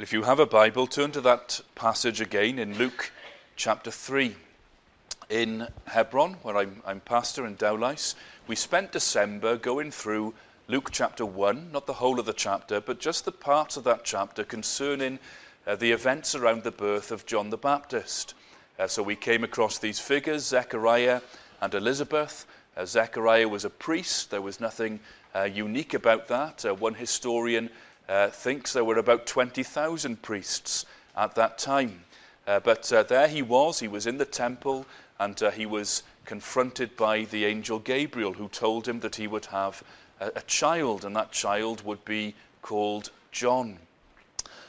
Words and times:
If 0.00 0.12
you 0.12 0.22
have 0.22 0.38
a 0.38 0.46
Bible, 0.46 0.86
turn 0.86 1.10
to 1.10 1.20
that 1.22 1.60
passage 1.74 2.20
again 2.20 2.60
in 2.60 2.78
Luke 2.78 3.10
chapter 3.56 3.90
3. 3.90 4.32
In 5.28 5.66
Hebron, 5.88 6.34
where 6.42 6.56
I'm, 6.56 6.80
I'm 6.86 7.00
pastor 7.00 7.44
in 7.46 7.56
Dowlais, 7.56 8.14
we 8.46 8.54
spent 8.54 8.92
December 8.92 9.56
going 9.56 9.90
through 9.90 10.34
Luke 10.68 10.90
chapter 10.92 11.26
1, 11.26 11.72
not 11.72 11.86
the 11.86 11.94
whole 11.94 12.20
of 12.20 12.26
the 12.26 12.32
chapter, 12.32 12.80
but 12.80 13.00
just 13.00 13.24
the 13.24 13.32
parts 13.32 13.76
of 13.76 13.82
that 13.84 14.04
chapter 14.04 14.44
concerning 14.44 15.18
uh, 15.66 15.74
the 15.74 15.90
events 15.90 16.36
around 16.36 16.62
the 16.62 16.70
birth 16.70 17.10
of 17.10 17.26
John 17.26 17.50
the 17.50 17.56
Baptist. 17.56 18.34
Uh, 18.78 18.86
so 18.86 19.02
we 19.02 19.16
came 19.16 19.42
across 19.42 19.78
these 19.78 19.98
figures, 19.98 20.46
Zechariah 20.46 21.22
and 21.60 21.74
Elizabeth. 21.74 22.46
Uh, 22.76 22.86
Zechariah 22.86 23.48
was 23.48 23.64
a 23.64 23.70
priest, 23.70 24.30
there 24.30 24.42
was 24.42 24.60
nothing 24.60 25.00
uh, 25.34 25.42
unique 25.42 25.94
about 25.94 26.28
that. 26.28 26.64
Uh, 26.64 26.72
one 26.72 26.94
historian 26.94 27.68
uh, 28.08 28.28
thinks 28.28 28.72
there 28.72 28.84
were 28.84 28.98
about 28.98 29.26
20,000 29.26 30.20
priests 30.22 30.86
at 31.16 31.34
that 31.34 31.58
time. 31.58 32.02
Uh, 32.46 32.60
but 32.60 32.90
uh, 32.92 33.02
there 33.02 33.28
he 33.28 33.42
was, 33.42 33.78
he 33.78 33.88
was 33.88 34.06
in 34.06 34.16
the 34.16 34.24
temple, 34.24 34.86
and 35.20 35.42
uh, 35.42 35.50
he 35.50 35.66
was 35.66 36.02
confronted 36.24 36.96
by 36.96 37.24
the 37.24 37.44
angel 37.44 37.78
Gabriel, 37.78 38.32
who 38.32 38.48
told 38.48 38.88
him 38.88 39.00
that 39.00 39.16
he 39.16 39.26
would 39.26 39.46
have 39.46 39.82
a, 40.20 40.32
a 40.36 40.42
child, 40.42 41.04
and 41.04 41.14
that 41.14 41.32
child 41.32 41.84
would 41.84 42.02
be 42.04 42.34
called 42.62 43.10
John. 43.32 43.78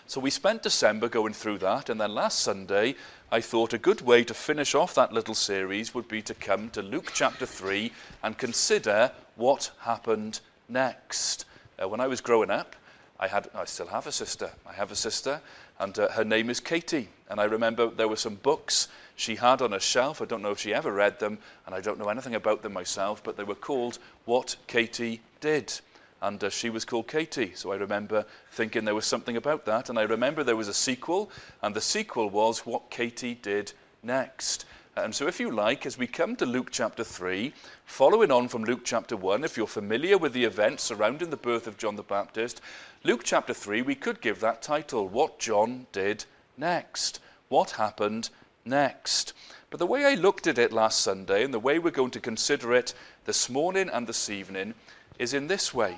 So 0.07 0.19
we 0.19 0.31
spent 0.31 0.63
December 0.63 1.07
going 1.07 1.33
through 1.33 1.59
that, 1.59 1.89
and 1.89 2.01
then 2.01 2.15
last 2.15 2.39
Sunday, 2.39 2.95
I 3.31 3.41
thought 3.41 3.73
a 3.73 3.77
good 3.77 4.01
way 4.01 4.23
to 4.23 4.33
finish 4.33 4.73
off 4.73 4.95
that 4.95 5.13
little 5.13 5.35
series 5.35 5.93
would 5.93 6.07
be 6.07 6.21
to 6.23 6.33
come 6.33 6.71
to 6.71 6.81
Luke 6.81 7.11
chapter 7.13 7.45
3 7.45 7.91
and 8.23 8.35
consider 8.35 9.11
what 9.35 9.69
happened 9.81 10.39
next. 10.67 11.45
Uh, 11.79 11.87
when 11.87 11.99
I 11.99 12.07
was 12.07 12.21
growing 12.21 12.49
up, 12.49 12.75
I 13.19 13.27
had, 13.27 13.49
I 13.53 13.65
still 13.65 13.87
have 13.87 14.07
a 14.07 14.11
sister. 14.11 14.49
I 14.65 14.73
have 14.73 14.91
a 14.91 14.95
sister, 14.95 15.41
and 15.79 15.97
uh, 15.99 16.09
her 16.09 16.23
name 16.23 16.49
is 16.49 16.59
Katie. 16.59 17.09
And 17.29 17.39
I 17.39 17.43
remember 17.43 17.87
there 17.89 18.07
were 18.07 18.15
some 18.15 18.35
books 18.35 18.87
she 19.17 19.35
had 19.35 19.61
on 19.61 19.73
a 19.73 19.79
shelf. 19.79 20.21
I 20.21 20.25
don't 20.25 20.41
know 20.41 20.51
if 20.51 20.59
she 20.59 20.73
ever 20.73 20.93
read 20.93 21.19
them, 21.19 21.37
and 21.65 21.75
I 21.75 21.81
don't 21.81 21.99
know 21.99 22.09
anything 22.09 22.35
about 22.35 22.63
them 22.63 22.73
myself, 22.73 23.21
but 23.23 23.35
they 23.35 23.43
were 23.43 23.55
called 23.55 23.99
What 24.25 24.55
Katie 24.67 25.21
Did. 25.41 25.73
And 26.21 26.41
uh, 26.43 26.49
she 26.49 26.69
was 26.69 26.85
called 26.85 27.07
Katie. 27.07 27.51
So 27.55 27.71
I 27.73 27.75
remember 27.75 28.25
thinking 28.51 28.85
there 28.85 28.95
was 28.95 29.05
something 29.05 29.37
about 29.37 29.65
that. 29.65 29.89
And 29.89 29.99
I 29.99 30.03
remember 30.03 30.43
there 30.43 30.55
was 30.55 30.69
a 30.69 30.73
sequel, 30.73 31.29
and 31.61 31.75
the 31.75 31.81
sequel 31.81 32.29
was 32.29 32.65
What 32.65 32.89
Katie 32.89 33.35
Did 33.35 33.73
Next. 34.01 34.65
And 35.03 35.15
so, 35.15 35.27
if 35.27 35.39
you 35.39 35.49
like, 35.49 35.85
as 35.85 35.97
we 35.97 36.07
come 36.07 36.35
to 36.35 36.45
Luke 36.45 36.69
chapter 36.71 37.05
3, 37.05 37.53
following 37.85 38.31
on 38.31 38.49
from 38.49 38.65
Luke 38.65 38.81
chapter 38.83 39.15
1, 39.15 39.45
if 39.45 39.55
you're 39.55 39.65
familiar 39.65 40.17
with 40.17 40.33
the 40.33 40.43
events 40.43 40.83
surrounding 40.83 41.29
the 41.29 41.37
birth 41.37 41.67
of 41.67 41.77
John 41.77 41.95
the 41.95 42.03
Baptist, 42.03 42.59
Luke 43.03 43.21
chapter 43.23 43.53
3, 43.53 43.81
we 43.81 43.95
could 43.95 44.19
give 44.19 44.41
that 44.41 44.61
title 44.61 45.07
What 45.07 45.39
John 45.39 45.87
Did 45.93 46.25
Next. 46.57 47.21
What 47.47 47.71
happened 47.71 48.29
next? 48.65 49.33
But 49.69 49.79
the 49.79 49.85
way 49.85 50.05
I 50.05 50.15
looked 50.15 50.47
at 50.47 50.57
it 50.57 50.73
last 50.73 50.99
Sunday, 50.99 51.45
and 51.45 51.53
the 51.53 51.59
way 51.59 51.79
we're 51.79 51.91
going 51.91 52.11
to 52.11 52.19
consider 52.19 52.73
it 52.73 52.93
this 53.23 53.49
morning 53.49 53.89
and 53.89 54.05
this 54.05 54.29
evening, 54.29 54.73
is 55.17 55.33
in 55.33 55.47
this 55.47 55.73
way. 55.73 55.97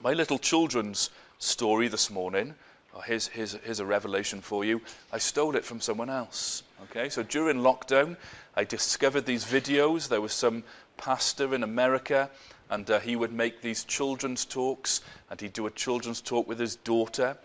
My 0.00 0.14
little 0.14 0.38
children's 0.38 1.10
story 1.40 1.88
this 1.88 2.10
morning, 2.10 2.54
oh, 2.94 3.00
here's, 3.00 3.26
here's, 3.26 3.52
here's 3.64 3.80
a 3.80 3.86
revelation 3.86 4.40
for 4.40 4.64
you. 4.64 4.80
I 5.12 5.18
stole 5.18 5.56
it 5.56 5.64
from 5.64 5.80
someone 5.80 6.08
else. 6.08 6.62
Okay, 6.90 7.08
so 7.08 7.22
during 7.22 7.58
lockdown, 7.58 8.16
I 8.56 8.64
discovered 8.64 9.24
these 9.26 9.44
videos. 9.44 10.08
There 10.08 10.20
was 10.20 10.32
some 10.32 10.64
pastor 10.96 11.54
in 11.54 11.62
America 11.62 12.30
and 12.70 12.90
uh, 12.90 13.00
he 13.00 13.16
would 13.16 13.32
make 13.32 13.60
these 13.60 13.84
children's 13.84 14.44
talks, 14.44 15.02
and 15.30 15.40
he'd 15.40 15.52
do 15.52 15.66
a 15.66 15.70
children's 15.70 16.20
talk 16.20 16.48
with 16.48 16.58
his 16.58 16.76
daughter. 16.76 17.36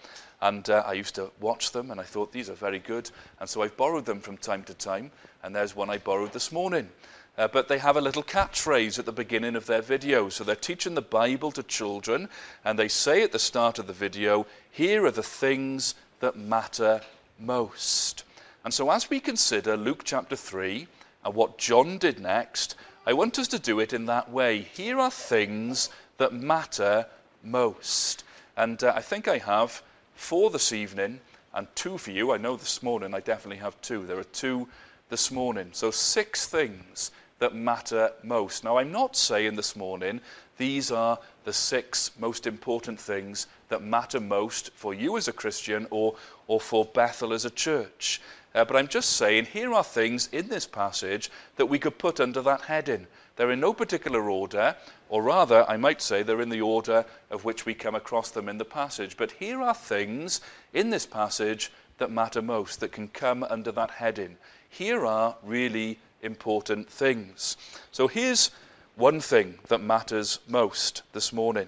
And 0.42 0.70
uh, 0.70 0.84
I 0.86 0.94
used 0.94 1.16
to 1.16 1.32
watch 1.40 1.72
them, 1.72 1.92
and 1.92 2.00
I 2.00 2.04
thought 2.04 2.32
these 2.32 2.50
are 2.50 2.56
very 2.56 2.80
good. 2.80 3.12
And 3.40 3.50
so 3.50 3.62
I've 3.62 3.76
borrowed 3.76 4.06
them 4.06 4.22
from 4.22 4.38
time 4.38 4.64
to 4.64 4.74
time, 4.74 5.12
and 5.44 5.54
there's 5.56 5.76
one 5.76 5.90
I 5.90 5.98
borrowed 5.98 6.32
this 6.32 6.52
morning. 6.52 6.90
Uh, 7.38 7.48
but 7.48 7.68
they 7.68 7.78
have 7.78 7.98
a 7.98 8.02
little 8.02 8.24
catchphrase 8.24 8.98
at 8.98 9.06
the 9.06 9.12
beginning 9.12 9.56
of 9.56 9.66
their 9.66 9.82
video. 9.82 10.30
So 10.30 10.44
they're 10.44 10.56
teaching 10.56 10.96
the 10.96 11.02
Bible 11.02 11.52
to 11.52 11.64
children, 11.64 12.30
and 12.64 12.80
they 12.80 12.88
say 12.88 13.22
at 13.24 13.32
the 13.32 13.40
start 13.40 13.80
of 13.80 13.88
the 13.88 13.94
video, 13.94 14.48
Here 14.72 15.06
are 15.06 15.12
the 15.12 15.24
things 15.24 15.96
that 16.22 16.38
matter 16.38 17.02
most. 17.38 18.24
And 18.66 18.74
so 18.74 18.92
as 18.92 19.10
we 19.10 19.20
consider 19.20 19.78
Luke 19.78 20.02
chapter 20.04 20.36
3 20.36 20.88
and 21.24 21.34
what 21.34 21.58
John 21.58 21.98
did 21.98 22.20
next, 22.20 22.76
I 23.06 23.14
want 23.14 23.40
us 23.40 23.48
to 23.50 23.60
do 23.60 23.80
it 23.80 23.94
in 23.94 24.06
that 24.08 24.30
way. 24.30 24.62
Here 24.62 25.00
are 25.00 25.12
things 25.12 25.90
that 26.18 26.34
matter 26.34 27.06
most. 27.42 28.26
And 28.58 28.84
uh, 28.84 28.94
I 28.96 29.02
think 29.02 29.28
I 29.28 29.38
have 29.38 29.82
four 30.14 30.50
this 30.50 30.74
evening 30.74 31.22
and 31.54 31.68
two 31.76 31.98
for 31.98 32.12
you. 32.12 32.32
I 32.32 32.38
know 32.38 32.58
this 32.58 32.84
morning 32.84 33.14
I 33.14 33.22
definitely 33.22 33.58
have 33.58 33.80
two. 33.82 34.06
There 34.06 34.20
are 34.20 34.24
two 34.26 34.68
this 35.10 35.32
morning. 35.32 35.70
So, 35.72 35.90
six 35.92 36.46
things 36.46 37.12
that 37.40 37.56
matter 37.56 38.12
most. 38.24 38.66
Now, 38.66 38.78
I'm 38.78 38.92
not 38.92 39.16
saying 39.16 39.56
this 39.56 39.76
morning 39.76 40.20
these 40.58 40.92
are 40.92 41.18
the 41.46 41.54
six 41.54 42.12
most 42.20 42.46
important 42.46 43.00
things 43.00 43.48
that 43.70 43.82
matter 43.82 44.20
most 44.20 44.72
for 44.74 44.94
you 44.94 45.16
as 45.16 45.30
a 45.30 45.34
Christian 45.34 45.88
or, 45.90 46.16
or 46.50 46.60
for 46.60 46.84
Bethel 46.84 47.32
as 47.32 47.46
a 47.46 47.50
church. 47.52 48.20
Uh, 48.56 48.66
but 48.66 48.76
I'm 48.76 48.88
just 48.88 49.12
saying, 49.12 49.46
here 49.46 49.72
are 49.72 49.84
things 49.84 50.28
in 50.32 50.50
this 50.50 50.66
passage 50.66 51.30
that 51.58 51.68
we 51.68 51.78
could 51.78 52.00
put 52.00 52.20
under 52.20 52.42
that 52.42 52.62
heading. 52.62 53.06
They're 53.36 53.52
in 53.52 53.60
no 53.60 53.72
particular 53.72 54.32
order, 54.32 54.76
or 55.10 55.22
rather, 55.22 55.64
I 55.70 55.78
might 55.78 56.02
say 56.02 56.24
they're 56.24 56.42
in 56.42 56.50
the 56.50 56.62
order 56.62 57.06
of 57.30 57.46
which 57.46 57.68
we 57.68 57.76
come 57.76 57.94
across 57.94 58.32
them 58.32 58.50
in 58.50 58.58
the 58.58 58.66
passage. 58.66 59.16
But 59.16 59.32
here 59.32 59.62
are 59.62 59.76
things 59.76 60.42
in 60.74 60.90
this 60.90 61.06
passage 61.06 61.72
that 62.00 62.10
matter 62.10 62.42
most, 62.42 62.80
that 62.80 62.92
can 62.92 63.10
come 63.10 63.44
under 63.44 63.72
that 63.74 63.92
heading. 63.92 64.36
Here 64.70 65.06
are 65.06 65.36
really 65.44 66.00
important 66.24 66.90
things. 66.90 67.58
So 67.92 68.08
here's 68.08 68.50
one 68.96 69.22
thing 69.22 69.60
that 69.68 69.82
matters 69.82 70.40
most 70.48 71.04
this 71.14 71.32
morning 71.32 71.68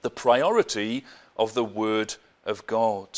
the 0.00 0.10
priority 0.10 1.04
of 1.36 1.52
the 1.52 1.64
Word 1.64 2.14
of 2.46 2.66
God. 2.66 3.08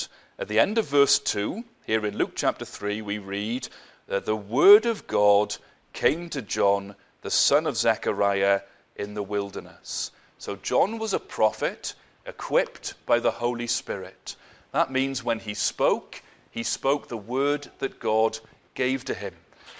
At 0.40 0.46
the 0.46 0.60
end 0.60 0.78
of 0.78 0.86
verse 0.86 1.18
2, 1.18 1.64
here 1.84 2.06
in 2.06 2.16
Luke 2.16 2.34
chapter 2.36 2.64
3, 2.64 3.02
we 3.02 3.18
read 3.18 3.68
that 4.06 4.24
the 4.24 4.36
word 4.36 4.86
of 4.86 5.08
God 5.08 5.56
came 5.92 6.30
to 6.30 6.40
John, 6.40 6.94
the 7.22 7.30
son 7.30 7.66
of 7.66 7.76
Zechariah, 7.76 8.60
in 8.94 9.14
the 9.14 9.22
wilderness. 9.24 10.12
So 10.38 10.54
John 10.54 11.00
was 11.00 11.12
a 11.12 11.18
prophet 11.18 11.94
equipped 12.24 12.94
by 13.04 13.18
the 13.18 13.32
Holy 13.32 13.66
Spirit. 13.66 14.36
That 14.70 14.92
means 14.92 15.24
when 15.24 15.40
he 15.40 15.54
spoke, 15.54 16.22
he 16.52 16.62
spoke 16.62 17.08
the 17.08 17.16
word 17.16 17.66
that 17.80 17.98
God 17.98 18.38
gave 18.74 19.04
to 19.06 19.14
him. 19.14 19.34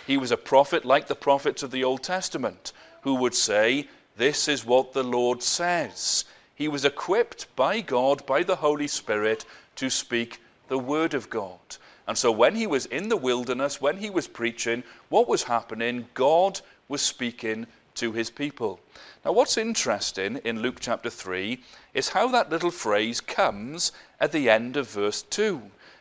He 0.09 0.17
was 0.17 0.33
a 0.33 0.37
prophet 0.37 0.85
like 0.85 1.07
the 1.07 1.15
prophets 1.15 1.63
of 1.63 1.71
the 1.71 1.85
Old 1.85 2.03
Testament 2.03 2.73
who 3.03 3.15
would 3.15 3.35
say, 3.35 3.87
This 4.17 4.49
is 4.49 4.67
what 4.67 4.93
the 4.93 5.05
Lord 5.05 5.41
says. 5.41 6.25
He 6.57 6.67
was 6.67 6.85
equipped 6.85 7.47
by 7.55 7.81
God, 7.81 8.27
by 8.27 8.43
the 8.43 8.57
Holy 8.57 8.89
Spirit, 8.89 9.45
to 9.77 9.89
speak 9.89 10.41
the 10.69 10.79
word 10.79 11.15
of 11.15 11.29
God. 11.29 11.59
And 12.07 12.17
so 12.17 12.33
when 12.33 12.55
he 12.55 12.67
was 12.67 12.87
in 12.87 13.09
the 13.09 13.17
wilderness, 13.17 13.81
when 13.81 13.99
he 13.99 14.09
was 14.09 14.27
preaching, 14.27 14.83
what 15.09 15.29
was 15.29 15.43
happening? 15.43 16.07
God 16.15 16.61
was 16.89 17.03
speaking 17.03 17.67
to 17.97 18.13
his 18.13 18.31
people. 18.31 18.81
Now, 19.25 19.33
what's 19.33 19.59
interesting 19.59 20.37
in 20.45 20.63
Luke 20.63 20.79
chapter 20.81 21.11
3 21.11 21.61
is 21.95 22.09
how 22.09 22.29
that 22.29 22.49
little 22.49 22.71
phrase 22.71 23.21
comes 23.21 23.93
at 24.21 24.33
the 24.33 24.49
end 24.49 24.77
of 24.77 24.89
verse 24.89 25.23
2. 25.23 25.61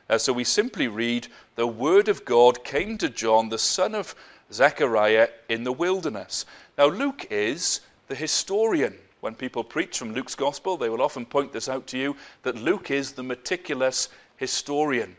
Uh, 0.09 0.17
so 0.17 0.31
we 0.31 0.43
simply 0.43 0.87
read, 0.87 1.27
The 1.55 1.67
word 1.67 2.07
of 2.07 2.23
God 2.23 2.63
came 2.63 2.97
to 2.99 3.09
John, 3.09 3.49
the 3.49 3.57
son 3.57 3.95
of 3.95 4.15
Zechariah, 4.53 5.29
in 5.49 5.63
the 5.63 5.73
wilderness. 5.73 6.45
Now, 6.77 6.85
Luke 6.85 7.27
is 7.29 7.81
the 8.07 8.15
historian. 8.15 8.95
When 9.19 9.33
people 9.33 9.63
preach 9.63 9.97
from 9.97 10.13
Luke's 10.13 10.35
gospel, 10.35 10.77
they 10.77 10.89
will 10.89 11.01
often 11.01 11.25
point 11.25 11.51
this 11.51 11.67
out 11.67 11.87
to 11.87 11.97
you 11.97 12.15
that 12.43 12.55
Luke 12.55 12.91
is 12.91 13.11
the 13.11 13.23
meticulous 13.23 14.09
historian. 14.37 15.15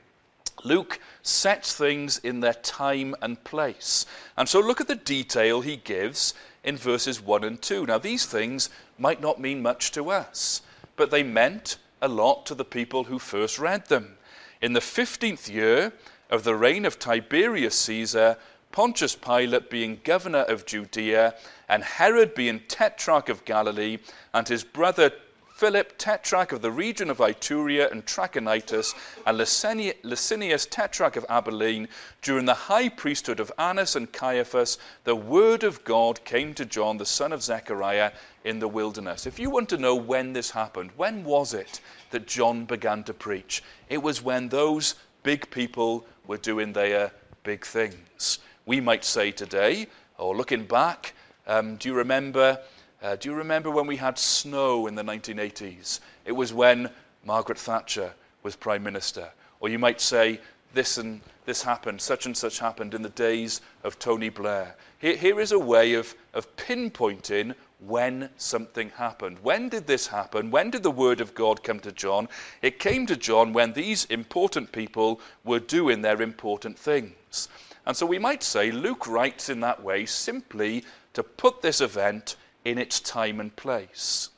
Luke 0.65 0.99
sets 1.23 1.75
things 1.75 2.19
in 2.19 2.41
their 2.41 2.55
time 2.55 3.15
and 3.23 3.43
place. 3.45 4.07
And 4.37 4.49
so 4.49 4.61
look 4.61 4.81
at 4.81 4.89
the 4.89 4.97
detail 4.97 5.61
he 5.61 5.77
gives 5.77 6.35
in 6.65 6.77
verses 6.77 7.21
1 7.21 7.45
and 7.45 7.61
2. 7.61 7.87
Now, 7.87 7.99
these 7.99 8.27
things 8.27 8.71
might 8.99 9.21
not 9.21 9.41
mean 9.41 9.63
much 9.63 9.93
to 9.93 10.11
us, 10.11 10.63
but 10.97 11.11
they 11.11 11.23
meant 11.23 11.77
a 12.03 12.09
lot 12.09 12.47
to 12.47 12.55
the 12.55 12.65
people 12.65 13.05
who 13.05 13.19
first 13.19 13.59
read 13.59 13.87
them. 13.87 14.17
In 14.61 14.73
the 14.73 14.81
15th 14.81 15.49
year 15.49 15.93
of 16.31 16.45
the 16.45 16.55
reign 16.55 16.85
of 16.85 16.99
Tiberius 16.99 17.79
Caesar, 17.81 18.37
Pontius 18.73 19.17
Pilate 19.17 19.71
being 19.71 20.01
governor 20.05 20.41
of 20.41 20.67
Judea, 20.67 21.35
and 21.69 21.83
Herod 21.83 22.35
being 22.35 22.61
tetrarch 22.69 23.29
of 23.29 23.45
Galilee, 23.45 23.99
and 24.35 24.47
his 24.47 24.65
brother 24.65 25.13
Philip, 25.59 25.99
tetrarch 25.99 26.53
of 26.53 26.63
the 26.63 26.71
region 26.71 27.11
of 27.11 27.19
Ituraea 27.19 27.91
and 27.91 28.07
Trachonitis, 28.07 28.95
and 29.27 29.37
Lysanias, 29.37 30.71
tetrarch 30.71 31.17
of 31.17 31.27
Abilene, 31.29 31.89
during 32.23 32.45
the 32.45 32.55
high 32.55 32.89
priesthood 32.89 33.41
of 33.41 33.51
Annas 33.59 33.97
and 33.97 34.13
Caiaphas, 34.13 34.79
the 35.03 35.17
word 35.17 35.65
of 35.65 35.83
God 35.83 36.25
came 36.25 36.55
to 36.55 36.65
John, 36.65 36.97
the 36.97 37.05
son 37.05 37.33
of 37.33 37.43
Zechariah, 37.43 38.13
in 38.45 38.61
the 38.61 38.69
wilderness. 38.69 39.27
If 39.27 39.41
you 39.41 39.51
want 39.51 39.69
to 39.71 39.79
know 39.79 39.97
when 39.97 40.33
this 40.33 40.49
happened, 40.49 40.93
when 40.97 41.25
was 41.25 41.55
it 41.55 41.81
that 42.13 42.29
John 42.29 42.65
began 42.65 43.03
to 43.03 43.13
preach? 43.13 43.65
It 43.89 44.01
was 44.01 44.23
when 44.23 44.49
those 44.49 44.95
big 45.25 45.51
people 45.51 46.07
were 46.29 46.37
doing 46.37 46.73
their 46.73 47.11
big 47.43 47.67
things. 47.67 48.39
We 48.65 48.81
might 48.81 49.05
say 49.05 49.33
today, 49.33 49.89
or 50.19 50.37
looking 50.37 50.67
back, 50.67 51.15
um, 51.49 51.75
do 51.79 51.89
you 51.89 51.97
remember? 51.97 52.61
Uh, 53.01 53.15
do 53.15 53.29
you 53.29 53.35
remember 53.35 53.71
when 53.71 53.87
we 53.87 53.97
had 53.97 54.19
snow 54.19 54.89
in 54.89 54.97
the 54.97 55.03
1980s? 55.03 56.01
It 56.25 56.33
was 56.33 56.53
when 56.53 56.91
Margaret 57.25 57.59
Thatcher 57.59 58.13
was 58.43 58.57
Prime 58.57 58.83
Minister. 58.83 59.29
Or 59.61 59.69
you 59.69 59.79
might 59.79 60.01
say, 60.01 60.41
this 60.75 60.99
and 60.99 61.21
this 61.47 61.63
happened, 61.63 62.01
such 62.01 62.27
and 62.27 62.37
such 62.37 62.59
happened 62.59 62.95
in 62.95 63.03
the 63.03 63.09
days 63.11 63.61
of 63.85 64.01
Tony 64.01 64.29
Blair. 64.29 64.75
Here, 64.99 65.17
here 65.17 65.41
is 65.41 65.53
a 65.53 65.59
way 65.59 65.95
of, 65.95 66.13
of 66.35 66.55
pinpointing 66.57 67.55
when 67.79 68.29
something 68.37 68.91
happened. 68.91 69.39
When 69.43 69.69
did 69.69 69.87
this 69.87 70.09
happen? 70.09 70.51
When 70.51 70.71
did 70.71 70.83
the 70.83 70.91
word 70.91 71.21
of 71.21 71.37
God 71.37 71.63
come 71.63 71.79
to 71.81 71.93
John? 71.93 72.29
It 72.63 72.81
came 72.81 73.07
to 73.07 73.17
John 73.17 73.53
when 73.53 73.73
these 73.73 74.07
important 74.07 74.73
people 74.73 75.21
were 75.45 75.61
doing 75.61 76.03
their 76.03 76.21
important 76.21 76.77
things. 76.77 77.49
And 77.87 77.97
so 77.97 78.05
we 78.05 78.19
might 78.19 78.43
say 78.43 78.73
Luke 78.73 79.07
writes 79.07 79.49
in 79.49 79.61
that 79.61 79.83
way 79.83 80.05
simply 80.05 80.85
to 81.15 81.23
put 81.23 81.63
this 81.63 81.81
event 81.81 82.37
in 82.69 82.79
its 82.79 83.01
time 83.01 83.41
and 83.41 83.55
place. 83.57 84.31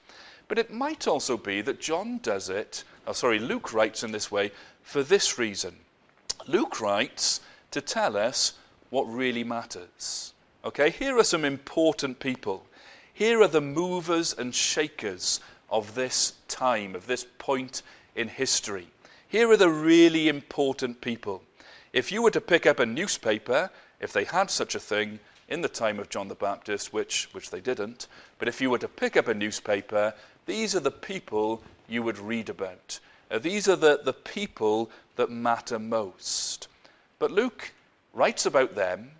But 0.46 0.58
it 0.58 0.72
might 0.72 1.06
also 1.06 1.36
be 1.36 1.60
that 1.62 1.80
John 1.80 2.18
does 2.22 2.48
it, 2.48 2.84
oh, 3.06 3.12
sorry, 3.12 3.38
Luke 3.38 3.72
writes 3.72 4.02
in 4.02 4.12
this 4.12 4.30
way 4.30 4.52
for 4.82 5.02
this 5.02 5.38
reason. 5.38 5.76
Luke 6.46 6.80
writes 6.80 7.40
to 7.72 7.80
tell 7.80 8.16
us 8.16 8.54
what 8.90 9.04
really 9.04 9.44
matters. 9.44 10.32
Okay, 10.64 10.90
here 10.90 11.16
are 11.18 11.24
some 11.24 11.44
important 11.44 12.18
people. 12.18 12.66
Here 13.12 13.40
are 13.42 13.48
the 13.48 13.60
movers 13.60 14.32
and 14.32 14.54
shakers 14.54 15.40
of 15.68 15.94
this 15.94 16.34
time, 16.48 16.94
of 16.94 17.06
this 17.06 17.26
point 17.38 17.82
in 18.16 18.28
history. 18.28 18.88
Here 19.28 19.50
are 19.50 19.56
the 19.56 19.70
really 19.70 20.28
important 20.28 21.00
people. 21.00 21.42
If 21.92 22.10
you 22.10 22.22
were 22.22 22.30
to 22.32 22.40
pick 22.40 22.66
up 22.66 22.78
a 22.78 22.86
newspaper, 22.86 23.70
if 24.00 24.12
they 24.12 24.24
had 24.24 24.50
such 24.50 24.74
a 24.74 24.80
thing 24.80 25.20
in 25.50 25.60
the 25.60 25.68
time 25.68 25.98
of 25.98 26.08
John 26.08 26.28
the 26.28 26.34
Baptist, 26.36 26.92
which, 26.92 27.28
which 27.32 27.50
they 27.50 27.60
didn't, 27.60 28.06
but 28.38 28.48
if 28.48 28.60
you 28.60 28.70
were 28.70 28.78
to 28.78 28.88
pick 28.88 29.16
up 29.16 29.28
a 29.28 29.34
newspaper, 29.34 30.14
these 30.46 30.74
are 30.76 30.80
the 30.80 30.90
people 30.90 31.62
you 31.88 32.02
would 32.02 32.18
read 32.18 32.48
about. 32.48 33.00
Uh, 33.30 33.38
these 33.38 33.68
are 33.68 33.76
the, 33.76 34.00
the 34.04 34.12
people 34.12 34.90
that 35.16 35.30
matter 35.30 35.78
most. 35.78 36.68
But 37.18 37.32
Luke 37.32 37.72
writes 38.14 38.46
about 38.46 38.74
them, 38.74 39.10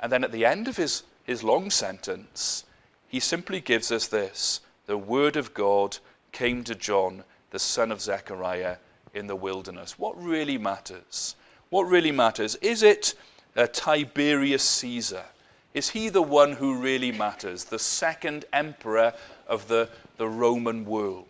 and 0.00 0.12
then 0.12 0.22
at 0.22 0.32
the 0.32 0.44
end 0.44 0.68
of 0.68 0.76
his, 0.76 1.02
his 1.24 1.42
long 1.42 1.70
sentence, 1.70 2.64
he 3.08 3.20
simply 3.20 3.60
gives 3.60 3.90
us 3.90 4.06
this 4.06 4.60
the 4.86 4.98
word 4.98 5.36
of 5.36 5.54
God 5.54 5.96
came 6.32 6.62
to 6.64 6.74
John, 6.74 7.24
the 7.50 7.58
son 7.58 7.90
of 7.90 8.00
Zechariah, 8.00 8.76
in 9.14 9.26
the 9.26 9.36
wilderness. 9.36 9.98
What 9.98 10.20
really 10.22 10.58
matters? 10.58 11.36
What 11.70 11.84
really 11.84 12.12
matters? 12.12 12.56
Is 12.56 12.82
it 12.82 13.14
uh, 13.56 13.66
Tiberius 13.72 14.62
Caesar? 14.62 15.24
Is 15.72 15.88
he 15.88 16.08
the 16.08 16.22
one 16.22 16.52
who 16.52 16.74
really 16.74 17.12
matters, 17.12 17.64
the 17.64 17.78
second 17.78 18.44
emperor 18.52 19.12
of 19.46 19.68
the, 19.68 19.88
the 20.16 20.28
Roman 20.28 20.84
world? 20.84 21.26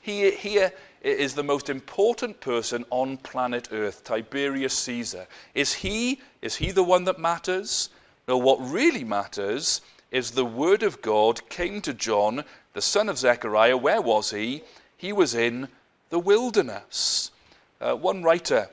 He, 0.00 0.30
here 0.30 0.72
is 1.02 1.34
the 1.34 1.42
most 1.42 1.68
important 1.68 2.40
person 2.40 2.84
on 2.90 3.16
planet 3.18 3.68
Earth, 3.72 4.04
Tiberius 4.04 4.76
Caesar. 4.78 5.26
Is 5.54 5.72
he, 5.72 6.20
is 6.42 6.56
he 6.56 6.70
the 6.70 6.82
one 6.82 7.04
that 7.04 7.18
matters? 7.18 7.90
No, 8.28 8.38
what 8.38 8.58
really 8.60 9.04
matters 9.04 9.80
is 10.12 10.30
the 10.30 10.44
word 10.44 10.82
of 10.82 11.02
God 11.02 11.48
came 11.48 11.80
to 11.82 11.92
John, 11.92 12.44
the 12.74 12.82
son 12.82 13.08
of 13.08 13.18
Zechariah. 13.18 13.76
Where 13.76 14.00
was 14.00 14.30
he? 14.30 14.62
He 14.96 15.12
was 15.12 15.34
in 15.34 15.68
the 16.10 16.18
wilderness. 16.20 17.32
Uh, 17.80 17.96
one 17.96 18.22
writer 18.22 18.68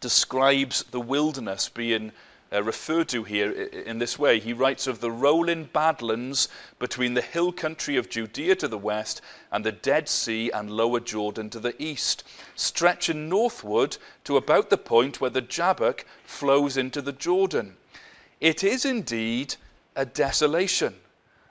describes 0.00 0.82
the 0.90 1.00
wilderness 1.00 1.70
being 1.70 2.12
uh, 2.54 2.62
referred 2.62 3.08
to 3.08 3.24
here 3.24 3.50
in 3.50 3.98
this 3.98 4.18
way. 4.18 4.38
He 4.38 4.52
writes 4.52 4.86
of 4.86 5.00
the 5.00 5.10
rolling 5.10 5.64
badlands 5.64 6.48
between 6.78 7.14
the 7.14 7.22
hill 7.22 7.52
country 7.52 7.96
of 7.96 8.08
Judea 8.08 8.54
to 8.56 8.68
the 8.68 8.78
west 8.78 9.20
and 9.50 9.64
the 9.64 9.72
Dead 9.72 10.08
Sea 10.08 10.50
and 10.50 10.70
lower 10.70 11.00
Jordan 11.00 11.50
to 11.50 11.58
the 11.58 11.74
east, 11.82 12.22
stretching 12.54 13.28
northward 13.28 13.96
to 14.24 14.36
about 14.36 14.70
the 14.70 14.78
point 14.78 15.20
where 15.20 15.30
the 15.30 15.42
Jabbok 15.42 16.04
flows 16.24 16.76
into 16.76 17.02
the 17.02 17.12
Jordan. 17.12 17.76
It 18.40 18.62
is 18.62 18.84
indeed 18.84 19.56
a 19.96 20.04
desolation, 20.04 20.94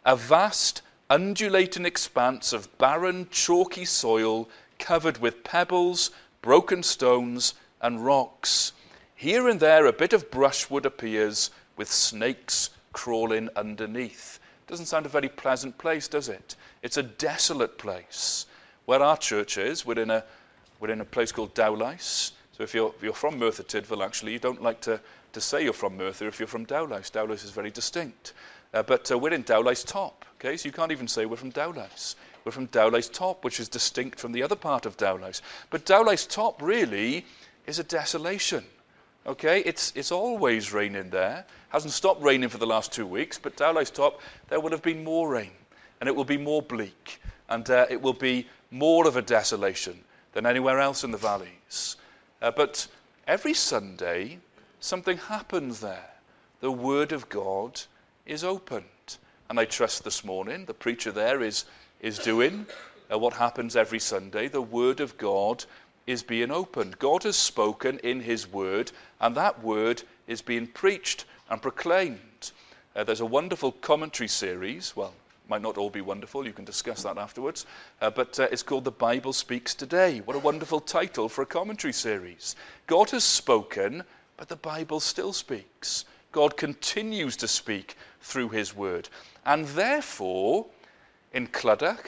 a 0.05 0.15
vast, 0.15 0.81
undulating 1.09 1.85
expanse 1.85 2.53
of 2.53 2.77
barren, 2.77 3.27
chalky 3.29 3.85
soil 3.85 4.49
covered 4.79 5.17
with 5.17 5.43
pebbles, 5.43 6.11
broken 6.41 6.83
stones, 6.83 7.53
and 7.81 8.05
rocks. 8.05 8.71
Here 9.23 9.47
and 9.47 9.57
there, 9.57 9.85
a 9.85 9.93
bit 9.93 10.11
of 10.11 10.29
brushwood 10.31 10.85
appears 10.85 11.49
with 11.77 11.89
snakes 11.89 12.71
crawling 12.91 13.47
underneath. 13.55 14.41
Doesn't 14.67 14.87
sound 14.87 15.05
a 15.05 15.09
very 15.09 15.29
pleasant 15.29 15.77
place, 15.77 16.09
does 16.09 16.27
it? 16.27 16.57
It's 16.81 16.97
a 16.97 17.03
desolate 17.03 17.77
place. 17.77 18.47
Where 18.83 19.01
our 19.01 19.15
church 19.15 19.57
is, 19.57 19.85
we're 19.85 19.99
in 19.99 20.09
a, 20.09 20.25
we're 20.81 20.91
in 20.91 20.99
a 20.99 21.05
place 21.05 21.31
called 21.31 21.55
Dowlais. 21.55 22.31
So 22.51 22.63
if 22.63 22.73
you're, 22.73 22.93
if 22.97 23.01
you're 23.01 23.13
from 23.13 23.39
Merthyr 23.39 23.63
Tydfil, 23.63 24.03
actually, 24.03 24.33
you 24.33 24.39
don't 24.39 24.61
like 24.61 24.81
to, 24.81 24.99
to 25.31 25.39
say 25.39 25.63
you're 25.63 25.71
from 25.71 25.95
Merthyr 25.95 26.27
if 26.27 26.37
you're 26.37 26.45
from 26.45 26.65
Dowlais. 26.65 27.09
Dowlais 27.09 27.45
is 27.45 27.49
very 27.49 27.71
distinct. 27.71 28.33
Uh, 28.73 28.83
but 28.83 29.09
uh, 29.09 29.17
we're 29.17 29.33
in 29.33 29.45
Dowlais 29.45 29.85
Top, 29.85 30.25
okay? 30.35 30.57
So 30.57 30.67
you 30.67 30.73
can't 30.73 30.91
even 30.91 31.07
say 31.07 31.25
we're 31.25 31.37
from 31.37 31.53
Dowlais. 31.53 32.15
We're 32.43 32.51
from 32.51 32.67
Dowlais 32.67 33.09
Top, 33.09 33.45
which 33.45 33.61
is 33.61 33.69
distinct 33.69 34.19
from 34.19 34.33
the 34.33 34.43
other 34.43 34.57
part 34.57 34.85
of 34.85 34.97
Dowlais. 34.97 35.39
But 35.69 35.85
Dowlais 35.85 36.27
Top 36.27 36.61
really 36.61 37.25
is 37.65 37.79
a 37.79 37.85
desolation. 37.85 38.65
Okay, 39.25 39.61
it's, 39.61 39.93
it's 39.95 40.11
always 40.11 40.73
raining 40.73 41.09
there. 41.09 41.45
Hasn't 41.69 41.93
stopped 41.93 42.21
raining 42.21 42.49
for 42.49 42.57
the 42.57 42.67
last 42.67 42.91
two 42.91 43.07
weeks, 43.07 43.37
but 43.37 43.55
Dowlais 43.55 43.93
Top, 43.93 44.19
there 44.49 44.59
will 44.59 44.71
have 44.71 44.81
been 44.81 45.01
more 45.01 45.29
rain, 45.29 45.51
and 46.01 46.09
it 46.09 46.15
will 46.15 46.25
be 46.25 46.37
more 46.37 46.61
bleak, 46.61 47.21
and 47.47 47.69
uh, 47.69 47.85
it 47.89 48.01
will 48.01 48.13
be 48.13 48.47
more 48.69 49.07
of 49.07 49.15
a 49.15 49.21
desolation 49.21 49.97
than 50.33 50.45
anywhere 50.45 50.81
else 50.81 51.05
in 51.05 51.11
the 51.11 51.17
valleys. 51.17 51.95
Uh, 52.41 52.51
but 52.51 52.85
every 53.25 53.53
Sunday, 53.53 54.39
something 54.81 55.15
happens 55.15 55.79
there. 55.79 56.09
The 56.59 56.71
Word 56.71 57.13
of 57.13 57.29
God 57.29 57.79
is 58.25 58.43
opened. 58.43 58.83
And 59.49 59.57
I 59.57 59.63
trust 59.63 60.03
this 60.03 60.25
morning 60.25 60.65
the 60.65 60.73
preacher 60.73 61.13
there 61.13 61.41
is, 61.41 61.63
is 62.01 62.17
doing 62.17 62.65
uh, 63.11 63.17
what 63.17 63.33
happens 63.33 63.77
every 63.77 63.99
Sunday. 63.99 64.49
The 64.49 64.61
Word 64.61 64.99
of 64.99 65.17
God 65.17 65.63
is 66.05 66.23
being 66.23 66.51
opened. 66.51 66.99
God 66.99 67.23
has 67.23 67.35
spoken 67.35 67.99
in 67.99 68.19
His 68.19 68.51
Word, 68.51 68.91
and 69.21 69.35
that 69.35 69.63
Word 69.63 70.03
is 70.27 70.41
being 70.41 70.67
preached 70.67 71.25
and 71.49 71.61
proclaimed. 71.61 72.51
Uh, 72.95 73.03
there's 73.03 73.21
a 73.21 73.25
wonderful 73.25 73.71
commentary 73.71 74.27
series. 74.27 74.95
Well, 74.95 75.13
might 75.49 75.61
not 75.61 75.77
all 75.77 75.89
be 75.89 76.01
wonderful. 76.01 76.45
You 76.45 76.53
can 76.53 76.65
discuss 76.65 77.03
that 77.03 77.17
afterwards. 77.17 77.65
Uh, 78.01 78.09
but 78.09 78.39
uh, 78.39 78.47
it's 78.51 78.63
called 78.63 78.85
The 78.85 78.91
Bible 78.91 79.33
Speaks 79.33 79.73
Today. 79.73 80.19
What 80.19 80.35
a 80.35 80.39
wonderful 80.39 80.79
title 80.79 81.27
for 81.27 81.41
a 81.41 81.45
commentary 81.45 81.93
series. 81.93 82.55
God 82.87 83.09
has 83.11 83.23
spoken, 83.23 84.03
but 84.37 84.47
the 84.47 84.55
Bible 84.55 84.99
still 84.99 85.33
speaks. 85.33 86.05
God 86.31 86.57
continues 86.57 87.35
to 87.37 87.47
speak 87.47 87.97
through 88.21 88.49
His 88.49 88.75
Word. 88.75 89.09
And 89.45 89.65
therefore, 89.67 90.65
in 91.33 91.47
Clydach, 91.47 92.05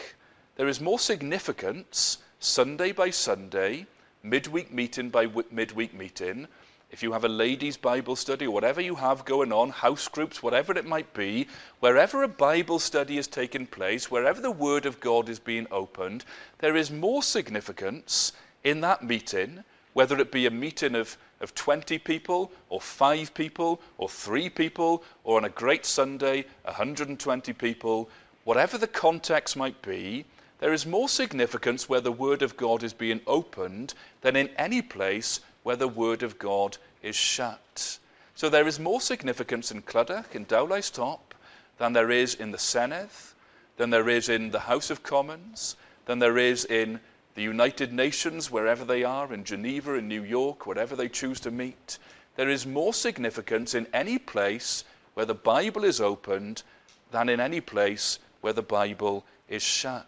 there 0.55 0.67
is 0.67 0.79
more 0.79 1.00
significance 1.00 2.19
Sunday 2.39 2.91
by 2.91 3.10
Sunday, 3.10 3.86
midweek 4.25 4.74
meeting 4.74 5.10
by 5.10 5.29
midweek 5.51 5.94
meeting, 5.94 6.48
if 6.91 7.03
you 7.03 7.12
have 7.12 7.25
a 7.25 7.29
ladies' 7.29 7.77
Bible 7.77 8.15
study 8.15 8.48
or 8.48 8.51
whatever 8.51 8.82
you 8.82 8.96
have 8.96 9.25
going 9.25 9.51
on, 9.51 9.70
house 9.70 10.08
groups, 10.08 10.41
whatever 10.41 10.77
it 10.77 10.86
might 10.86 11.13
be, 11.13 11.48
wherever 11.79 12.24
a 12.24 12.27
Bible 12.27 12.79
study 12.79 13.17
is 13.17 13.27
taking 13.27 13.67
place, 13.67 14.10
wherever 14.10 14.41
the 14.41 14.51
Word 14.51 14.86
of 14.86 15.00
God 15.00 15.29
is 15.29 15.39
being 15.39 15.67
opened, 15.72 16.25
there 16.60 16.75
is 16.75 16.91
more 16.91 17.22
significance 17.22 18.32
in 18.63 18.82
that 18.82 19.03
meeting, 19.03 19.63
whether 19.94 20.17
it 20.20 20.32
be 20.32 20.46
a 20.46 20.51
meeting 20.51 20.96
of, 20.96 21.17
of 21.41 21.53
20 21.53 21.98
people, 22.00 22.51
or 22.70 22.82
five 22.82 23.34
people, 23.34 23.82
or 23.98 24.10
three 24.10 24.50
people, 24.50 25.03
or 25.24 25.38
on 25.38 25.46
a 25.46 25.50
great 25.50 25.86
Sunday, 25.86 26.46
120 26.63 27.53
people, 27.53 28.10
whatever 28.44 28.77
the 28.77 28.88
context 28.88 29.55
might 29.55 29.82
be, 29.82 30.25
there 30.59 30.74
is 30.74 30.85
more 30.85 31.09
significance 31.09 31.89
where 31.89 32.01
the 32.01 32.12
Word 32.12 32.41
of 32.41 32.55
God 32.55 32.83
is 32.83 32.93
being 32.93 33.21
opened 33.27 33.93
than 34.21 34.35
in 34.35 34.50
any 34.57 34.81
place 34.81 35.41
where 35.63 35.75
the 35.75 35.88
Word 35.88 36.24
of 36.24 36.39
God 36.39 36.77
is 37.01 37.15
shut. 37.15 38.00
So 38.35 38.50
there 38.50 38.67
is 38.67 38.79
more 38.79 39.01
significance 39.01 39.71
in 39.71 39.81
Clydach, 39.81 40.35
in 40.35 40.45
Dowlais 40.45 40.93
Top, 40.93 41.33
than 41.77 41.93
there 41.93 42.12
is 42.12 42.35
in 42.35 42.51
the 42.51 42.57
Senedd, 42.57 43.33
than 43.77 43.89
there 43.89 44.09
is 44.09 44.29
in 44.29 44.51
the 44.51 44.59
House 44.59 44.89
of 44.89 45.03
Commons, 45.03 45.75
than 46.05 46.19
there 46.19 46.38
is 46.38 46.65
in 46.65 47.00
the 47.35 47.41
United 47.41 47.91
Nations, 47.91 48.50
wherever 48.50 48.85
they 48.85 49.03
are, 49.03 49.33
in 49.33 49.43
Geneva, 49.43 49.95
in 49.95 50.07
New 50.07 50.24
York, 50.24 50.65
wherever 50.65 50.95
they 50.95 51.09
choose 51.09 51.39
to 51.41 51.51
meet. 51.51 51.97
There 52.38 52.50
is 52.50 52.65
more 52.65 52.93
significance 52.93 53.75
in 53.75 53.88
any 53.93 54.17
place 54.17 54.85
where 55.15 55.25
the 55.25 55.33
Bible 55.33 55.83
is 55.83 56.00
opened 56.00 56.63
than 57.12 57.27
in 57.27 57.39
any 57.39 57.62
place 57.62 58.19
where 58.41 58.53
the 58.53 58.62
Bible 58.62 59.25
is 59.50 59.62
shut. 59.62 60.07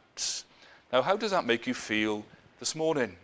Now, 0.92 1.02
how 1.02 1.18
does 1.18 1.32
that 1.32 1.46
make 1.46 1.68
you 1.68 1.74
feel 1.74 2.26
this 2.60 2.76
morning? 2.76 3.16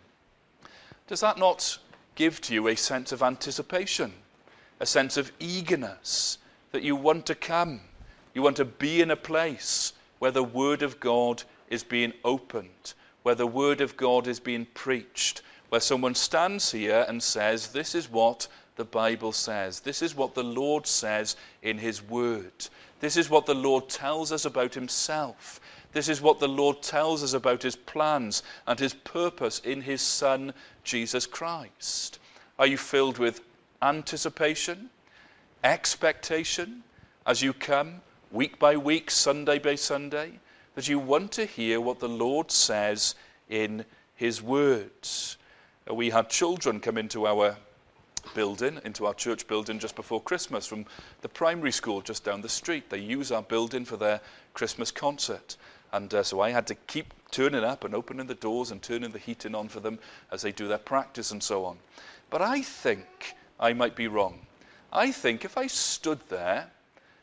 Does 1.06 1.20
that 1.20 1.38
not 1.38 1.78
give 2.14 2.40
to 2.42 2.54
you 2.54 2.68
a 2.68 2.76
sense 2.76 3.12
of 3.12 3.22
anticipation, 3.22 4.12
a 4.80 4.86
sense 4.86 5.16
of 5.16 5.32
eagerness 5.38 6.38
that 6.72 6.82
you 6.82 6.96
want 6.96 7.26
to 7.26 7.34
come? 7.34 7.80
You 8.34 8.42
want 8.42 8.56
to 8.56 8.64
be 8.64 9.00
in 9.00 9.10
a 9.10 9.16
place 9.16 9.92
where 10.18 10.30
the 10.30 10.42
Word 10.42 10.82
of 10.82 11.00
God 11.00 11.42
is 11.68 11.84
being 11.84 12.12
opened, 12.24 12.94
where 13.22 13.34
the 13.34 13.46
Word 13.46 13.80
of 13.80 13.96
God 13.96 14.26
is 14.26 14.40
being 14.40 14.66
preached, 14.74 15.42
where 15.68 15.80
someone 15.80 16.14
stands 16.14 16.70
here 16.72 17.04
and 17.08 17.22
says, 17.22 17.68
This 17.68 17.94
is 17.94 18.10
what 18.10 18.46
the 18.76 18.84
Bible 18.84 19.32
says. 19.32 19.80
This 19.80 20.02
is 20.02 20.14
what 20.14 20.34
the 20.34 20.44
Lord 20.44 20.86
says 20.86 21.36
in 21.62 21.78
His 21.78 22.02
Word. 22.02 22.68
This 23.00 23.16
is 23.16 23.30
what 23.30 23.46
the 23.46 23.54
Lord 23.54 23.88
tells 23.88 24.32
us 24.32 24.44
about 24.44 24.74
Himself. 24.74 25.60
This 25.94 26.08
is 26.08 26.20
what 26.20 26.40
the 26.40 26.48
Lord 26.48 26.82
tells 26.82 27.22
us 27.22 27.34
about 27.34 27.62
His 27.62 27.76
plans 27.76 28.42
and 28.66 28.78
His 28.78 28.94
purpose 28.94 29.60
in 29.60 29.80
His 29.80 30.02
Son, 30.02 30.52
Jesus 30.82 31.24
Christ. 31.24 32.18
Are 32.58 32.66
you 32.66 32.76
filled 32.76 33.18
with 33.18 33.40
anticipation, 33.80 34.90
expectation 35.62 36.82
as 37.26 37.42
you 37.42 37.52
come 37.52 38.00
week 38.32 38.58
by 38.58 38.76
week, 38.76 39.08
Sunday 39.08 39.60
by 39.60 39.76
Sunday, 39.76 40.32
that 40.74 40.88
you 40.88 40.98
want 40.98 41.30
to 41.32 41.46
hear 41.46 41.80
what 41.80 42.00
the 42.00 42.08
Lord 42.08 42.50
says 42.50 43.14
in 43.48 43.84
His 44.16 44.42
words? 44.42 45.36
Uh, 45.88 45.94
we 45.94 46.10
had 46.10 46.28
children 46.28 46.80
come 46.80 46.98
into 46.98 47.28
our 47.28 47.56
building, 48.34 48.80
into 48.84 49.06
our 49.06 49.14
church 49.14 49.46
building 49.46 49.78
just 49.78 49.94
before 49.94 50.20
Christmas 50.20 50.66
from 50.66 50.86
the 51.20 51.28
primary 51.28 51.70
school 51.70 52.00
just 52.00 52.24
down 52.24 52.40
the 52.40 52.48
street. 52.48 52.90
They 52.90 52.98
use 52.98 53.30
our 53.30 53.42
building 53.42 53.84
for 53.84 53.96
their 53.96 54.20
Christmas 54.54 54.90
concert. 54.90 55.56
And 55.94 56.12
uh, 56.12 56.24
so 56.24 56.40
I 56.40 56.50
had 56.50 56.66
to 56.66 56.74
keep 56.74 57.14
turning 57.30 57.62
up 57.62 57.84
and 57.84 57.94
opening 57.94 58.26
the 58.26 58.34
doors 58.34 58.72
and 58.72 58.82
turning 58.82 59.12
the 59.12 59.18
heating 59.20 59.54
on 59.54 59.68
for 59.68 59.78
them 59.78 60.00
as 60.32 60.42
they 60.42 60.50
do 60.50 60.66
their 60.66 60.76
practice 60.76 61.30
and 61.30 61.40
so 61.40 61.64
on. 61.64 61.78
But 62.30 62.42
I 62.42 62.62
think 62.62 63.36
I 63.60 63.74
might 63.74 63.94
be 63.94 64.08
wrong. 64.08 64.40
I 64.92 65.12
think 65.12 65.44
if 65.44 65.56
I 65.56 65.68
stood 65.68 66.18
there 66.28 66.68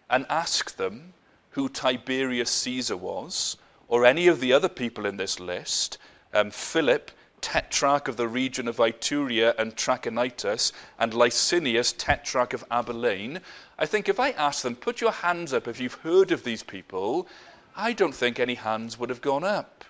and 0.10 0.26
asked 0.30 0.78
them 0.78 1.12
who 1.50 1.68
Tiberius 1.68 2.50
Caesar 2.50 2.96
was, 2.96 3.58
or 3.90 4.06
any 4.06 4.28
of 4.28 4.40
the 4.40 4.54
other 4.54 4.70
people 4.70 5.06
in 5.06 5.18
this 5.18 5.38
list, 5.38 5.98
um, 6.34 6.50
Philip, 6.50 7.12
tetrarch 7.42 8.08
of 8.08 8.16
the 8.16 8.28
region 8.28 8.70
of 8.70 8.78
Ituraea 8.78 9.54
and 9.58 9.76
Trachonitis, 9.76 10.72
and 10.98 11.12
Lysanias, 11.12 11.94
tetrarch 11.98 12.54
of 12.54 12.64
Abilene, 12.72 13.42
I 13.78 13.86
think 13.86 14.08
if 14.08 14.18
I 14.18 14.30
asked 14.32 14.64
them, 14.64 14.78
put 14.78 15.02
your 15.02 15.12
hands 15.12 15.54
up 15.54 15.68
if 15.68 15.82
you've 15.82 15.96
heard 15.96 16.32
of 16.32 16.46
these 16.46 16.64
people, 16.64 17.28
I 17.76 17.94
don't 17.94 18.14
think 18.14 18.40
any 18.40 18.56
hands 18.56 19.00
would 19.00 19.10
have 19.10 19.22
gone 19.22 19.44
up. 19.44 19.86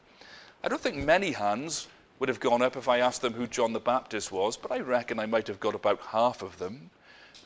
I 0.63 0.67
don't 0.67 0.81
think 0.81 0.97
many 0.97 1.31
hands 1.31 1.87
would 2.19 2.29
have 2.29 2.39
gone 2.39 2.61
up 2.61 2.75
if 2.75 2.87
I 2.87 2.99
asked 2.99 3.21
them 3.21 3.33
who 3.33 3.47
John 3.47 3.73
the 3.73 3.79
Baptist 3.79 4.31
was, 4.31 4.55
but 4.55 4.71
I 4.71 4.79
reckon 4.79 5.19
I 5.19 5.25
might 5.25 5.47
have 5.47 5.59
got 5.59 5.73
about 5.73 5.99
half 5.99 6.43
of 6.43 6.59
them. 6.59 6.91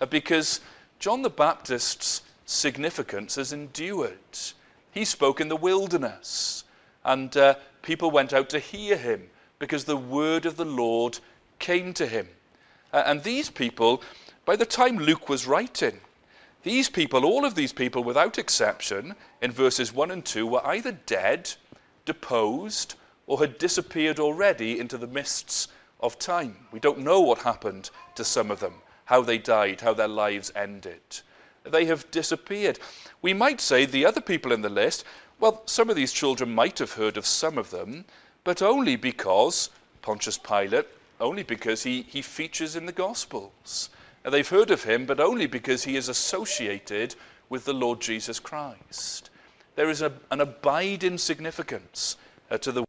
Uh, 0.01 0.05
because 0.05 0.59
John 0.99 1.21
the 1.21 1.29
Baptist's 1.29 2.23
significance 2.45 3.35
has 3.35 3.53
endured. 3.53 4.17
He 4.91 5.05
spoke 5.05 5.39
in 5.39 5.47
the 5.47 5.55
wilderness, 5.55 6.65
and 7.05 7.35
uh, 7.37 7.55
people 7.81 8.11
went 8.11 8.33
out 8.33 8.49
to 8.49 8.59
hear 8.59 8.97
him 8.97 9.29
because 9.59 9.85
the 9.85 9.95
word 9.95 10.45
of 10.45 10.57
the 10.57 10.65
Lord 10.65 11.17
came 11.59 11.93
to 11.93 12.05
him. 12.05 12.27
Uh, 12.91 13.03
and 13.05 13.23
these 13.23 13.49
people, 13.49 14.03
by 14.43 14.57
the 14.57 14.65
time 14.65 14.97
Luke 14.97 15.29
was 15.29 15.47
writing, 15.47 15.99
these 16.65 16.89
people, 16.89 17.25
all 17.25 17.45
of 17.45 17.53
these 17.53 17.71
people 17.71 18.03
without 18.03 18.39
exception, 18.39 19.15
in 19.39 19.51
verses 19.51 19.93
1 19.93 20.09
and 20.09 20.25
2, 20.25 20.47
were 20.47 20.65
either 20.65 20.93
dead, 21.05 21.53
deposed, 22.05 22.95
or 23.27 23.39
had 23.39 23.59
disappeared 23.59 24.19
already 24.19 24.79
into 24.79 24.97
the 24.97 25.05
mists 25.05 25.67
of 25.99 26.17
time. 26.17 26.57
We 26.71 26.79
don't 26.79 26.97
know 26.97 27.21
what 27.21 27.37
happened 27.37 27.91
to 28.15 28.23
some 28.23 28.49
of 28.49 28.59
them, 28.59 28.81
how 29.05 29.21
they 29.21 29.37
died, 29.37 29.81
how 29.81 29.93
their 29.93 30.07
lives 30.07 30.51
ended. 30.55 31.01
They 31.63 31.85
have 31.85 32.09
disappeared. 32.09 32.79
We 33.21 33.31
might 33.31 33.61
say 33.61 33.85
the 33.85 34.07
other 34.07 34.21
people 34.21 34.51
in 34.51 34.63
the 34.63 34.67
list, 34.67 35.05
well, 35.39 35.61
some 35.67 35.91
of 35.91 35.95
these 35.95 36.13
children 36.13 36.55
might 36.55 36.79
have 36.79 36.93
heard 36.93 37.15
of 37.15 37.27
some 37.27 37.59
of 37.59 37.69
them, 37.69 38.05
but 38.43 38.63
only 38.63 38.95
because 38.95 39.69
Pontius 40.01 40.39
Pilate, 40.39 40.87
only 41.19 41.43
because 41.43 41.83
he, 41.83 42.01
he 42.01 42.23
features 42.23 42.75
in 42.75 42.87
the 42.87 42.91
Gospels. 42.91 43.89
And 44.25 44.33
they've 44.33 44.47
heard 44.47 44.71
of 44.71 44.83
him, 44.83 45.05
but 45.05 45.21
only 45.21 45.45
because 45.45 45.85
he 45.85 45.95
is 45.95 46.09
associated 46.09 47.15
with 47.47 47.63
the 47.63 47.73
Lord 47.73 48.01
Jesus 48.01 48.39
Christ. 48.39 49.29
There 49.75 49.89
is 49.89 50.01
a, 50.01 50.11
an 50.31 50.41
abiding 50.41 51.17
significance 51.17 52.17
uh, 52.51 52.57
to 52.57 52.73
the 52.73 52.81
word 52.81 52.87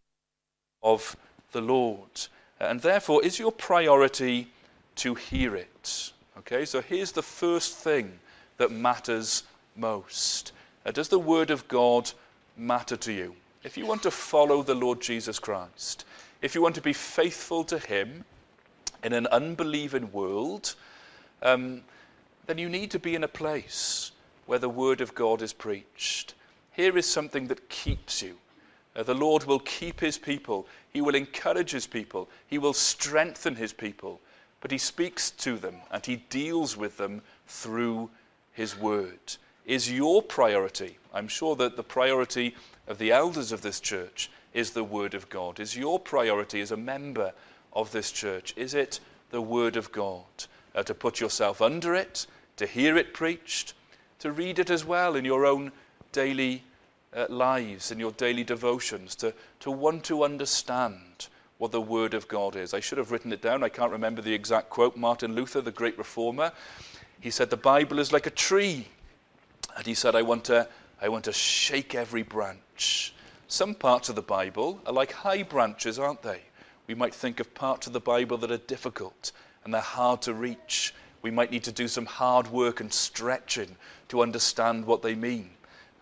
of 0.82 1.16
the 1.52 1.60
Lord. 1.60 2.26
And 2.58 2.80
therefore, 2.80 3.24
is 3.24 3.38
your 3.38 3.52
priority 3.52 4.48
to 4.96 5.14
hear 5.14 5.54
it? 5.54 6.12
Okay, 6.38 6.64
so 6.64 6.80
here's 6.80 7.12
the 7.12 7.22
first 7.22 7.76
thing 7.76 8.18
that 8.56 8.72
matters 8.72 9.44
most. 9.76 10.52
Uh, 10.84 10.90
does 10.90 11.08
the 11.08 11.18
Word 11.18 11.50
of 11.50 11.68
God 11.68 12.10
matter 12.56 12.96
to 12.96 13.12
you? 13.12 13.36
if 13.66 13.76
you 13.76 13.84
want 13.84 14.00
to 14.04 14.12
follow 14.12 14.62
the 14.62 14.76
Lord 14.76 15.00
Jesus 15.00 15.40
Christ, 15.40 16.04
if 16.40 16.54
you 16.54 16.62
want 16.62 16.76
to 16.76 16.80
be 16.80 16.92
faithful 16.92 17.64
to 17.64 17.80
Him 17.80 18.24
in 19.02 19.12
an 19.12 19.26
unbelieving 19.26 20.10
world, 20.12 20.76
um, 21.42 21.82
then 22.46 22.58
you 22.58 22.68
need 22.68 22.90
to 22.92 22.98
be 22.98 23.14
in 23.14 23.24
a 23.24 23.28
place 23.28 24.12
where 24.46 24.58
the 24.58 24.68
Word 24.68 25.00
of 25.00 25.14
God 25.14 25.42
is 25.42 25.52
preached. 25.52 26.34
Here 26.72 26.96
is 26.96 27.06
something 27.06 27.48
that 27.48 27.68
keeps 27.68 28.22
you. 28.22 28.36
Uh, 28.94 29.02
the 29.02 29.14
Lord 29.14 29.44
will 29.44 29.58
keep 29.60 30.00
His 30.00 30.16
people, 30.16 30.66
He 30.92 31.00
will 31.00 31.14
encourage 31.14 31.72
His 31.72 31.86
people, 31.86 32.28
He 32.46 32.58
will 32.58 32.72
strengthen 32.72 33.54
His 33.54 33.72
people, 33.72 34.20
but 34.60 34.70
He 34.70 34.78
speaks 34.78 35.30
to 35.32 35.58
them 35.58 35.76
and 35.90 36.04
He 36.04 36.16
deals 36.16 36.76
with 36.76 36.96
them 36.96 37.22
through 37.46 38.10
His 38.52 38.78
Word. 38.78 39.36
Is 39.66 39.90
your 39.90 40.22
priority, 40.22 40.96
I'm 41.12 41.28
sure 41.28 41.56
that 41.56 41.76
the 41.76 41.82
priority 41.82 42.54
of 42.86 42.98
the 42.98 43.10
elders 43.12 43.52
of 43.52 43.62
this 43.62 43.80
church 43.80 44.30
is 44.54 44.70
the 44.70 44.84
Word 44.84 45.14
of 45.14 45.28
God? 45.28 45.60
Is 45.60 45.76
your 45.76 45.98
priority 45.98 46.60
as 46.60 46.70
a 46.70 46.76
member 46.76 47.32
of 47.72 47.92
this 47.92 48.12
church? 48.12 48.54
Is 48.56 48.74
it 48.74 49.00
the 49.30 49.42
Word 49.42 49.76
of 49.76 49.92
God? 49.92 50.24
Uh, 50.76 50.82
to 50.82 50.94
put 50.94 51.20
yourself 51.20 51.62
under 51.62 51.94
it, 51.94 52.26
to 52.56 52.66
hear 52.66 52.98
it 52.98 53.14
preached, 53.14 53.72
to 54.18 54.30
read 54.30 54.58
it 54.58 54.68
as 54.68 54.84
well 54.84 55.16
in 55.16 55.24
your 55.24 55.46
own 55.46 55.72
daily 56.12 56.62
uh, 57.14 57.24
lives, 57.30 57.90
in 57.90 57.98
your 57.98 58.12
daily 58.12 58.44
devotions, 58.44 59.14
to, 59.14 59.32
to 59.58 59.70
want 59.70 60.04
to 60.04 60.22
understand 60.22 61.28
what 61.56 61.72
the 61.72 61.80
Word 61.80 62.12
of 62.12 62.28
God 62.28 62.56
is. 62.56 62.74
I 62.74 62.80
should 62.80 62.98
have 62.98 63.10
written 63.10 63.32
it 63.32 63.40
down. 63.40 63.64
I 63.64 63.70
can't 63.70 63.90
remember 63.90 64.20
the 64.20 64.34
exact 64.34 64.68
quote. 64.68 64.98
Martin 64.98 65.34
Luther, 65.34 65.62
the 65.62 65.72
great 65.72 65.96
reformer, 65.96 66.52
he 67.20 67.30
said, 67.30 67.48
The 67.48 67.56
Bible 67.56 67.98
is 67.98 68.12
like 68.12 68.26
a 68.26 68.30
tree. 68.30 68.86
And 69.78 69.86
he 69.86 69.94
said, 69.94 70.14
I 70.14 70.22
want 70.22 70.44
to 70.44 70.68
I 71.00 71.08
want 71.08 71.24
to 71.24 71.32
shake 71.32 71.94
every 71.94 72.22
branch. 72.22 73.14
Some 73.48 73.74
parts 73.74 74.08
of 74.08 74.14
the 74.14 74.22
Bible 74.22 74.80
are 74.86 74.92
like 74.92 75.12
high 75.12 75.42
branches, 75.42 75.98
aren't 75.98 76.22
they? 76.22 76.40
We 76.86 76.94
might 76.94 77.14
think 77.14 77.40
of 77.40 77.54
parts 77.54 77.86
of 77.86 77.92
the 77.92 78.00
Bible 78.00 78.38
that 78.38 78.50
are 78.50 78.56
difficult 78.56 79.32
and 79.66 79.74
they're 79.74 79.80
hard 79.80 80.22
to 80.22 80.32
reach. 80.32 80.94
We 81.22 81.32
might 81.32 81.50
need 81.50 81.64
to 81.64 81.72
do 81.72 81.88
some 81.88 82.06
hard 82.06 82.46
work 82.52 82.78
and 82.80 82.92
stretching 82.92 83.74
to 84.10 84.22
understand 84.22 84.84
what 84.84 85.02
they 85.02 85.16
mean. 85.16 85.50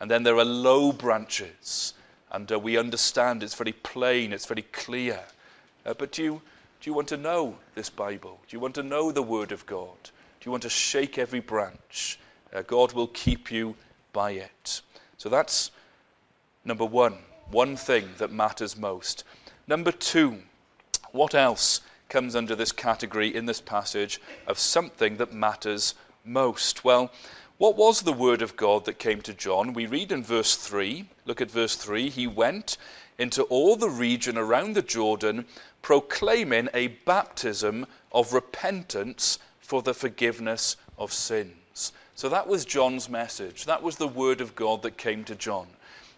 And 0.00 0.11
then 0.11 0.23
there 0.23 0.37
are 0.37 0.44
low 0.44 0.92
branches, 0.92 1.94
and 2.30 2.52
uh, 2.52 2.59
we 2.59 2.76
understand 2.76 3.42
it's 3.42 3.54
very 3.54 3.73
plain, 3.73 4.35
it's 4.35 4.44
very 4.44 4.66
clear. 4.71 5.18
Uh, 5.87 5.94
but 5.94 6.12
do 6.12 6.23
you, 6.23 6.42
do 6.83 6.90
you 6.90 6.92
want 6.92 7.09
to 7.09 7.16
know 7.16 7.56
this 7.75 7.88
Bible? 7.88 8.38
Do 8.47 8.54
you 8.54 8.61
want 8.61 8.75
to 8.75 8.83
know 8.83 9.11
the 9.11 9.23
Word 9.23 9.50
of 9.50 9.64
God? 9.64 9.97
Do 10.02 10.44
you 10.44 10.50
want 10.50 10.64
to 10.64 10.68
shake 10.68 11.16
every 11.16 11.40
branch? 11.40 12.18
Uh, 12.52 12.61
God 12.61 12.92
will 12.92 13.09
keep 13.09 13.50
you 13.50 13.76
by 14.12 14.33
it. 14.33 14.83
So 15.16 15.30
that's 15.30 15.71
number 16.66 16.85
one, 16.85 17.16
one 17.50 17.76
thing 17.76 18.11
that 18.18 18.30
matters 18.30 18.76
most. 18.76 19.25
Number 19.66 19.90
two, 19.90 20.42
what 21.12 21.35
else 21.35 21.80
comes 22.09 22.37
under 22.37 22.55
this 22.55 22.73
category 22.73 23.35
in 23.35 23.47
this 23.47 23.61
passage 23.61 24.21
of 24.47 24.59
something 24.59 25.17
that 25.17 25.33
matters 25.33 25.95
most? 26.25 26.85
Well, 26.85 27.11
what 27.59 27.77
was 27.77 28.03
the 28.03 28.13
word 28.13 28.43
of 28.43 28.57
God 28.57 28.85
that 28.85 28.99
came 28.99 29.21
to 29.23 29.35
John? 29.35 29.73
We 29.73 29.87
read 29.87 30.13
in 30.13 30.23
verse 30.25 30.57
3, 30.57 31.09
look 31.25 31.41
at 31.41 31.51
verse 31.51 31.77
3, 31.77 32.11
he 32.11 32.27
went 32.27 32.79
into 33.19 33.45
all 33.45 33.77
the 33.77 33.91
region 33.91 34.37
around 34.37 34.75
the 34.75 34.83
Jordan, 34.83 35.45
proclaiming 35.83 36.69
a 36.75 36.89
baptism 36.89 37.87
of 38.13 38.33
repentance 38.33 39.39
for 39.61 39.83
the 39.83 39.95
forgiveness 39.95 40.77
of 40.99 41.13
sins. 41.13 41.93
So 42.17 42.29
that 42.29 42.47
was 42.47 42.65
John's 42.65 43.09
message. 43.09 43.65
That 43.65 43.83
was 43.83 43.97
the 43.97 44.09
word 44.09 44.41
of 44.41 44.55
God 44.55 44.83
that 44.83 44.97
came 44.97 45.25
to 45.25 45.35
John. 45.35 45.67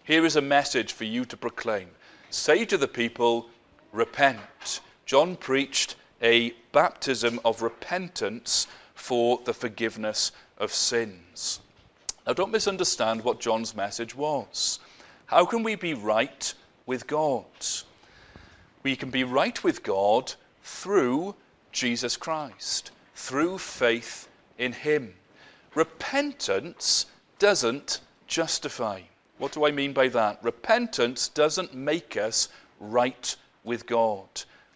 Here 0.03 0.25
is 0.25 0.35
a 0.35 0.41
message 0.41 0.93
for 0.93 1.03
you 1.03 1.25
to 1.25 1.37
proclaim. 1.37 1.87
Say 2.29 2.65
to 2.65 2.77
the 2.77 2.87
people, 2.87 3.47
repent. 3.91 4.81
John 5.07 5.37
preached 5.37 5.95
a 6.21 6.49
baptism 6.73 7.39
of 7.45 7.61
repentance 7.61 8.67
for 8.93 9.39
the 9.45 9.53
forgiveness 9.53 10.33
of 10.57 10.73
sins. 10.73 11.61
Now, 12.25 12.33
don't 12.33 12.51
misunderstand 12.51 13.23
what 13.23 13.39
John's 13.39 13.73
message 13.73 14.13
was. 14.13 14.79
How 15.27 15.45
can 15.45 15.63
we 15.63 15.75
be 15.75 15.93
right 15.93 16.53
with 16.85 17.07
God? 17.07 17.45
We 18.83 18.97
can 18.97 19.09
be 19.09 19.23
right 19.23 19.63
with 19.63 19.81
God 19.81 20.33
through 20.61 21.35
Jesus 21.71 22.17
Christ, 22.17 22.91
through 23.15 23.59
faith 23.59 24.27
in 24.57 24.73
Him. 24.73 25.13
Repentance 25.73 27.05
doesn't 27.39 28.01
justify. 28.27 29.03
What 29.37 29.53
do 29.53 29.65
I 29.65 29.71
mean 29.71 29.93
by 29.93 30.09
that? 30.09 30.43
Repentance 30.43 31.29
doesn't 31.29 31.73
make 31.73 32.17
us 32.17 32.49
right 32.81 33.33
with 33.63 33.85
God. 33.85 34.27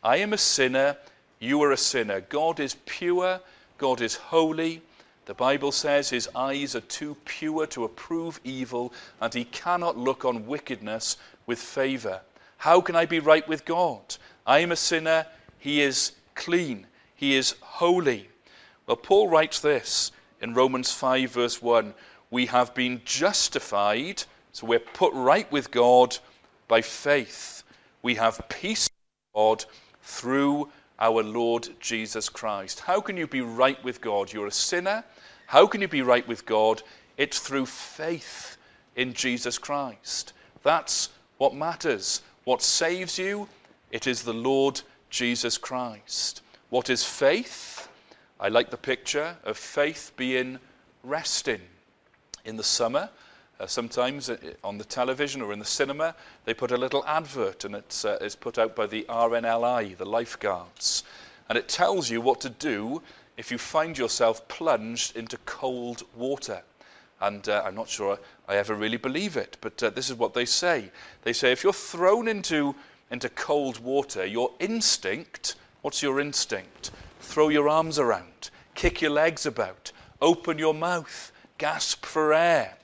I 0.04 0.18
am 0.18 0.34
a 0.34 0.38
sinner, 0.38 0.98
you 1.40 1.62
are 1.62 1.72
a 1.72 1.78
sinner. 1.78 2.22
God 2.22 2.60
is 2.60 2.76
pure, 2.86 3.40
God 3.78 4.02
is 4.02 4.16
holy. 4.16 4.82
The 5.26 5.36
Bible 5.36 5.72
says 5.72 6.10
his 6.10 6.28
eyes 6.34 6.76
are 6.76 6.82
too 6.82 7.16
pure 7.24 7.68
to 7.68 7.84
approve 7.84 8.40
evil, 8.44 8.94
and 9.22 9.32
he 9.32 9.46
cannot 9.46 10.00
look 10.00 10.26
on 10.26 10.48
wickedness 10.48 11.18
with 11.46 11.60
favor. 11.60 12.20
How 12.58 12.82
can 12.82 12.96
I 12.96 13.06
be 13.06 13.20
right 13.20 13.48
with 13.48 13.64
God? 13.64 14.02
I 14.48 14.60
am 14.60 14.72
a 14.72 14.76
sinner. 14.76 15.28
He 15.60 15.84
is 15.84 16.14
clean. 16.34 16.88
He 17.14 17.36
is 17.36 17.54
holy. 17.62 18.28
Well, 18.88 18.98
Paul 18.98 19.30
writes 19.30 19.60
this 19.60 20.12
in 20.42 20.56
Romans 20.56 20.92
5, 20.92 21.30
verse 21.30 21.62
1 21.62 21.94
We 22.32 22.48
have 22.48 22.74
been 22.74 23.02
justified, 23.06 24.24
so 24.52 24.66
we're 24.66 24.80
put 24.80 25.14
right 25.14 25.50
with 25.52 25.70
God 25.70 26.18
by 26.68 26.82
faith. 26.82 27.64
We 28.02 28.16
have 28.16 28.42
peace 28.50 28.90
with 28.90 29.36
God 29.36 29.66
through 30.04 30.70
our 31.00 31.24
Lord 31.24 31.68
Jesus 31.80 32.30
Christ. 32.30 32.80
How 32.80 33.02
can 33.02 33.18
you 33.18 33.28
be 33.28 33.42
right 33.42 33.82
with 33.84 34.02
God? 34.02 34.32
You're 34.32 34.48
a 34.48 34.52
sinner. 34.52 35.04
How 35.48 35.66
can 35.66 35.82
you 35.82 35.88
be 35.88 36.02
right 36.02 36.28
with 36.28 36.46
God? 36.46 36.84
It's 37.18 37.40
through 37.40 37.66
faith 37.66 38.58
in 38.96 39.14
Jesus 39.14 39.58
Christ. 39.58 40.34
That's 40.64 41.10
what 41.38 41.56
matters. 41.56 42.22
What 42.44 42.62
saves 42.62 43.18
you? 43.18 43.48
It 43.92 44.08
is 44.08 44.22
the 44.22 44.34
Lord 44.34 44.82
Jesus 45.10 45.58
Christ. 45.58 46.42
What 46.70 46.90
is 46.90 47.04
faith? 47.04 47.90
I 48.40 48.48
like 48.48 48.70
the 48.70 48.78
picture 48.78 49.36
of 49.44 49.58
faith 49.58 50.12
being 50.16 50.60
resting. 51.04 51.62
In 52.46 52.58
the 52.58 52.64
summer, 52.64 53.10
uh, 53.62 53.68
sometimes 53.68 54.28
uh, 54.28 54.38
on 54.64 54.80
the 54.80 54.84
television 54.84 55.40
or 55.40 55.54
in 55.54 55.60
the 55.60 55.66
cinema, 55.66 56.16
they 56.46 56.54
put 56.54 56.72
a 56.72 56.78
little 56.78 57.06
advert 57.06 57.64
and 57.64 57.76
it's, 57.76 58.06
uh, 58.06 58.18
it's 58.20 58.36
put 58.36 58.58
out 58.58 58.76
by 58.76 58.88
the 58.88 59.06
RNLI, 59.08 59.96
the 59.98 60.06
lifeguards. 60.06 61.04
And 61.48 61.58
it 61.58 61.70
tells 61.70 62.10
you 62.10 62.22
what 62.22 62.42
to 62.42 62.50
do 62.50 63.04
if 63.38 63.52
you 63.52 63.60
find 63.60 63.96
yourself 63.96 64.48
plunged 64.48 65.16
into 65.16 65.38
cold 65.46 66.04
water. 66.16 66.64
And 67.20 67.48
uh, 67.50 67.62
I'm 67.64 67.76
not 67.76 67.88
sure 67.88 68.18
I 68.48 68.56
ever 68.56 68.74
really 68.74 68.98
believe 68.98 69.38
it, 69.38 69.58
but 69.62 69.82
uh, 69.84 69.92
this 69.92 70.10
is 70.10 70.16
what 70.16 70.34
they 70.34 70.46
say. 70.46 70.90
They 71.22 71.34
say 71.34 71.52
if 71.52 71.64
you're 71.64 71.72
thrown 71.72 72.28
into, 72.28 72.74
into 73.12 73.30
cold 73.30 73.80
water, 73.80 74.26
your 74.26 74.52
instinct, 74.60 75.54
what's 75.84 76.02
your 76.02 76.20
instinct? 76.20 76.90
Throw 77.20 77.50
your 77.50 77.70
arms 77.70 78.00
around, 78.00 78.50
kick 78.74 79.04
your 79.04 79.12
legs 79.12 79.46
about, 79.46 79.92
open 80.20 80.58
your 80.58 80.74
mouth, 80.74 81.32
gasp 81.60 82.08
for 82.08 82.34
air. 82.34 82.76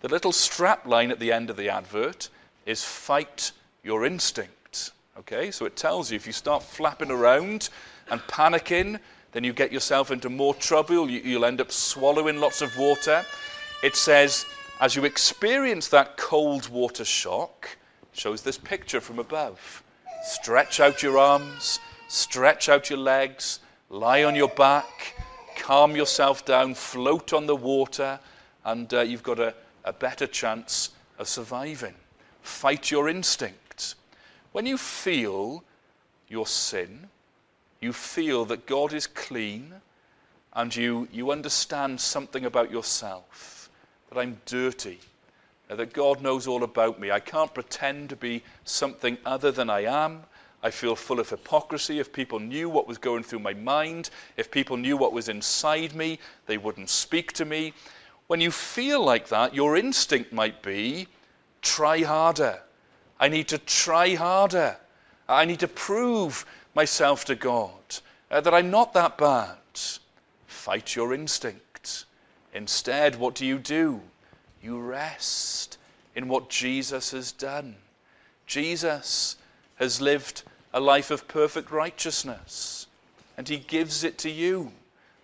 The 0.00 0.08
little 0.08 0.32
strap 0.32 0.86
line 0.86 1.10
at 1.10 1.18
the 1.18 1.32
end 1.32 1.50
of 1.50 1.56
the 1.56 1.70
advert 1.70 2.28
is 2.66 2.84
fight 2.84 3.52
your 3.82 4.04
instinct. 4.04 4.92
Okay, 5.18 5.50
so 5.50 5.64
it 5.64 5.76
tells 5.76 6.10
you 6.10 6.16
if 6.16 6.26
you 6.26 6.32
start 6.32 6.62
flapping 6.62 7.10
around 7.10 7.70
and 8.10 8.20
panicking, 8.22 9.00
then 9.32 9.44
you 9.44 9.52
get 9.52 9.72
yourself 9.72 10.10
into 10.10 10.30
more 10.30 10.54
trouble. 10.54 11.10
You'll 11.10 11.44
end 11.44 11.60
up 11.60 11.72
swallowing 11.72 12.38
lots 12.40 12.62
of 12.62 12.76
water 12.78 13.24
it 13.80 13.94
says, 13.94 14.44
as 14.80 14.96
you 14.96 15.04
experience 15.04 15.86
that 15.88 16.16
cold 16.16 16.68
water 16.68 17.04
shock, 17.04 17.68
shows 18.12 18.42
this 18.42 18.58
picture 18.58 19.00
from 19.00 19.20
above. 19.20 19.84
Stretch 20.24 20.80
out 20.80 21.00
your 21.00 21.16
arms, 21.16 21.78
stretch 22.08 22.68
out 22.68 22.90
your 22.90 22.98
legs, 22.98 23.60
lie 23.88 24.24
on 24.24 24.34
your 24.34 24.48
back, 24.48 25.14
calm 25.56 25.94
yourself 25.94 26.44
down, 26.44 26.74
float 26.74 27.32
on 27.32 27.46
the 27.46 27.54
water, 27.54 28.18
and 28.64 28.92
uh, 28.92 29.00
you've 29.00 29.22
got 29.22 29.38
a, 29.38 29.54
a 29.84 29.92
better 29.92 30.26
chance 30.26 30.90
of 31.18 31.28
surviving. 31.28 31.94
Fight 32.42 32.90
your 32.90 33.08
instincts. 33.08 33.94
When 34.52 34.66
you 34.66 34.78
feel 34.78 35.64
your 36.28 36.46
sin, 36.46 37.08
you 37.80 37.92
feel 37.92 38.44
that 38.46 38.66
God 38.66 38.92
is 38.92 39.06
clean, 39.06 39.72
and 40.54 40.74
you, 40.74 41.06
you 41.12 41.30
understand 41.30 42.00
something 42.00 42.44
about 42.44 42.70
yourself 42.70 43.70
that 44.08 44.18
I'm 44.18 44.40
dirty, 44.46 44.98
that 45.68 45.92
God 45.92 46.22
knows 46.22 46.46
all 46.46 46.64
about 46.64 46.98
me. 46.98 47.10
I 47.10 47.20
can't 47.20 47.52
pretend 47.52 48.08
to 48.10 48.16
be 48.16 48.42
something 48.64 49.18
other 49.24 49.52
than 49.52 49.70
I 49.70 49.84
am. 49.84 50.22
I 50.62 50.70
feel 50.70 50.96
full 50.96 51.20
of 51.20 51.30
hypocrisy. 51.30 52.00
If 52.00 52.12
people 52.12 52.40
knew 52.40 52.68
what 52.68 52.88
was 52.88 52.98
going 52.98 53.22
through 53.22 53.38
my 53.40 53.54
mind, 53.54 54.10
if 54.36 54.50
people 54.50 54.76
knew 54.76 54.96
what 54.96 55.12
was 55.12 55.28
inside 55.28 55.94
me, 55.94 56.18
they 56.46 56.58
wouldn't 56.58 56.90
speak 56.90 57.32
to 57.34 57.44
me. 57.44 57.72
When 58.28 58.40
you 58.40 58.50
feel 58.50 59.02
like 59.02 59.28
that, 59.28 59.54
your 59.54 59.76
instinct 59.76 60.32
might 60.32 60.62
be 60.62 61.08
try 61.62 62.02
harder. 62.02 62.60
I 63.18 63.28
need 63.28 63.48
to 63.48 63.58
try 63.58 64.14
harder. 64.14 64.76
I 65.28 65.44
need 65.44 65.60
to 65.60 65.68
prove 65.68 66.46
myself 66.74 67.24
to 67.24 67.34
God 67.34 67.72
uh, 68.30 68.40
that 68.42 68.54
I'm 68.54 68.70
not 68.70 68.92
that 68.92 69.18
bad. 69.18 69.56
Fight 70.46 70.94
your 70.94 71.14
instinct. 71.14 72.04
Instead, 72.54 73.16
what 73.16 73.34
do 73.34 73.46
you 73.46 73.58
do? 73.58 74.00
You 74.62 74.78
rest 74.78 75.78
in 76.14 76.28
what 76.28 76.50
Jesus 76.50 77.12
has 77.12 77.32
done. 77.32 77.76
Jesus 78.46 79.36
has 79.76 80.00
lived 80.00 80.42
a 80.74 80.80
life 80.80 81.10
of 81.10 81.28
perfect 81.28 81.70
righteousness, 81.70 82.86
and 83.36 83.48
he 83.48 83.58
gives 83.58 84.04
it 84.04 84.18
to 84.18 84.30
you. 84.30 84.72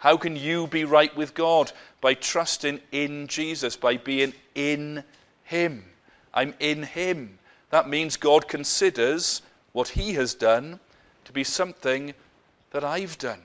How 0.05 0.19
can 0.19 0.37
you 0.37 0.67
be 0.67 0.85
right 0.85 1.17
with 1.17 1.33
God? 1.33 1.73
By 2.03 2.13
trusting 2.13 2.79
in 2.93 3.27
Jesus, 3.27 3.75
by 3.75 3.97
being 3.97 4.35
in 4.55 5.03
him. 5.45 5.83
I'm 6.35 6.53
in 6.61 6.83
him. 6.83 7.39
That 7.71 7.89
means 7.89 8.19
God 8.19 8.47
considers 8.47 9.41
what 9.73 9.89
he 9.89 10.13
has 10.13 10.35
done 10.35 10.79
to 11.25 11.33
be 11.33 11.43
something 11.43 12.13
that 12.73 12.85
I've 12.85 13.17
done. 13.17 13.41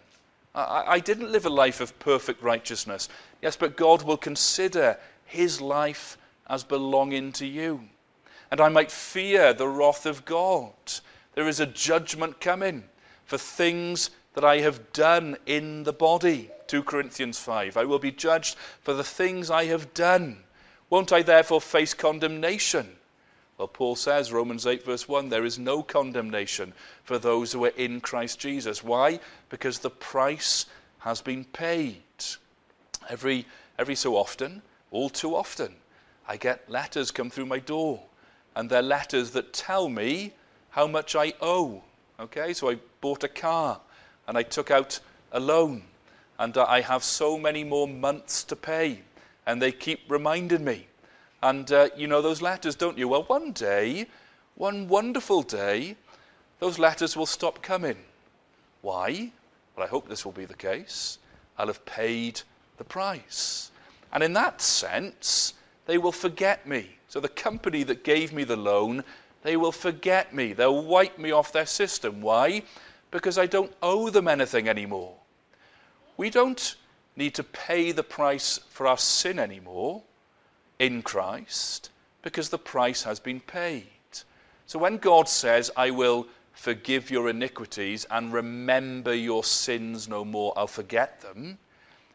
I, 0.54 0.84
I 0.86 1.00
didn't 1.00 1.32
live 1.32 1.46
a 1.46 1.50
life 1.50 1.80
of 1.80 1.98
perfect 1.98 2.44
righteousness. 2.44 3.08
Yes, 3.42 3.56
but 3.56 3.78
God 3.78 4.04
will 4.04 4.18
consider 4.18 4.98
his 5.24 5.62
life 5.62 6.18
as 6.50 6.66
belonging 6.66 7.32
to 7.32 7.46
you. 7.46 7.86
And 8.52 8.60
I 8.60 8.68
might 8.68 8.92
fear 8.92 9.54
the 9.54 9.70
wrath 9.70 10.06
of 10.06 10.26
God. 10.26 10.74
There 11.36 11.48
is 11.48 11.62
a 11.62 11.66
judgment 11.68 12.42
coming 12.42 12.84
for 13.24 13.38
things 13.38 14.10
that 14.40 14.48
I 14.48 14.60
have 14.60 14.94
done 14.94 15.36
in 15.48 15.84
the 15.84 15.92
body. 15.92 16.50
2 16.68 16.84
Corinthians 16.84 17.38
5. 17.40 17.76
I 17.76 17.84
will 17.84 18.00
be 18.00 18.14
judged 18.14 18.56
for 18.80 18.94
the 18.94 19.04
things 19.04 19.52
I 19.52 19.66
have 19.66 19.94
done. 19.94 20.38
Won't 20.90 21.12
I 21.12 21.24
therefore 21.24 21.60
face 21.60 21.94
condemnation? 21.94 22.88
Well, 23.58 23.68
Paul 23.68 23.98
says, 23.98 24.32
Romans 24.32 24.66
8, 24.66 24.86
verse 24.86 25.10
1, 25.10 25.28
there 25.28 25.44
is 25.44 25.60
no 25.60 25.84
condemnation 25.84 26.72
for 27.04 27.20
those 27.20 27.52
who 27.52 27.66
are 27.66 27.76
in 27.76 28.00
Christ 28.00 28.40
Jesus. 28.40 28.82
Why? 28.82 29.20
Because 29.50 29.80
the 29.80 29.90
price 29.90 30.68
has 31.00 31.20
been 31.20 31.44
paid. 31.44 31.98
Every, 33.10 33.46
every 33.78 33.96
so 33.96 34.16
often, 34.16 34.62
all 34.90 35.10
too 35.10 35.36
often, 35.36 35.76
I 36.30 36.38
get 36.38 36.70
letters 36.70 37.12
come 37.12 37.30
through 37.30 37.48
my 37.48 37.60
door, 37.60 38.02
and 38.56 38.70
they're 38.70 38.82
letters 38.82 39.32
that 39.32 39.52
tell 39.52 39.90
me 39.90 40.32
how 40.70 40.88
much 40.88 41.14
I 41.14 41.34
owe. 41.42 41.84
Okay, 42.22 42.54
so 42.54 42.70
I 42.70 42.78
bought 43.02 43.26
a 43.26 43.28
car 43.28 43.82
and 44.30 44.38
I 44.38 44.44
took 44.44 44.70
out 44.70 45.00
a 45.32 45.40
loan, 45.40 45.82
and 46.38 46.56
I 46.56 46.82
have 46.82 47.04
so 47.04 47.36
many 47.36 47.64
more 47.64 47.88
months 47.88 48.44
to 48.44 48.56
pay, 48.56 49.00
and 49.48 49.60
they 49.60 49.72
keep 49.72 50.02
reminding 50.08 50.64
me. 50.64 50.86
And 51.42 51.72
uh, 51.72 51.90
you 51.98 52.06
know 52.06 52.22
those 52.22 52.40
letters, 52.40 52.76
don't 52.76 52.96
you? 52.96 53.08
Well, 53.08 53.24
one 53.24 53.54
day, 53.54 54.06
one 54.54 54.88
wonderful 54.88 55.42
day, 55.42 55.96
those 56.60 56.78
letters 56.78 57.18
will 57.18 57.26
stop 57.26 57.64
coming. 57.64 57.98
Why? 58.84 59.32
Well, 59.76 59.88
I 59.88 59.90
hope 59.90 60.08
this 60.08 60.24
will 60.26 60.32
be 60.32 60.46
the 60.46 60.54
case. 60.54 61.18
I'll 61.58 61.66
have 61.66 61.84
paid 61.88 62.40
the 62.78 62.84
price. 62.84 63.72
And 64.14 64.22
in 64.22 64.34
that 64.34 64.62
sense, 64.62 65.56
they 65.88 65.98
will 65.98 66.12
forget 66.12 66.68
me. 66.68 66.88
So 67.08 67.20
the 67.20 67.30
company 67.30 67.82
that 67.82 68.04
gave 68.04 68.32
me 68.32 68.44
the 68.44 68.56
loan, 68.56 69.04
they 69.42 69.58
will 69.58 69.72
forget 69.72 70.36
me. 70.36 70.54
They'll 70.54 70.86
wipe 70.86 71.18
me 71.18 71.32
off 71.32 71.52
their 71.52 71.66
system. 71.66 72.22
Why? 72.22 72.62
Because 73.12 73.38
I 73.38 73.46
don't 73.46 73.74
owe 73.82 74.10
them 74.10 74.28
anything 74.28 74.68
anymore. 74.68 75.16
We 76.18 76.30
don't 76.30 76.76
need 77.16 77.36
to 77.36 77.44
pay 77.44 77.92
the 77.92 78.04
price 78.04 78.60
for 78.70 78.88
our 78.88 78.98
sin 78.98 79.40
anymore 79.40 80.04
in 80.80 81.02
Christ 81.02 81.90
because 82.22 82.50
the 82.50 82.58
price 82.58 83.04
has 83.04 83.20
been 83.20 83.40
paid. 83.40 83.86
So 84.66 84.80
when 84.80 84.98
God 84.98 85.28
says, 85.28 85.72
I 85.76 85.92
will 85.92 86.28
forgive 86.54 87.10
your 87.10 87.30
iniquities 87.30 88.06
and 88.12 88.34
remember 88.34 89.14
your 89.14 89.44
sins 89.44 90.08
no 90.08 90.24
more, 90.26 90.54
I'll 90.56 90.68
forget 90.68 91.22
them, 91.22 91.58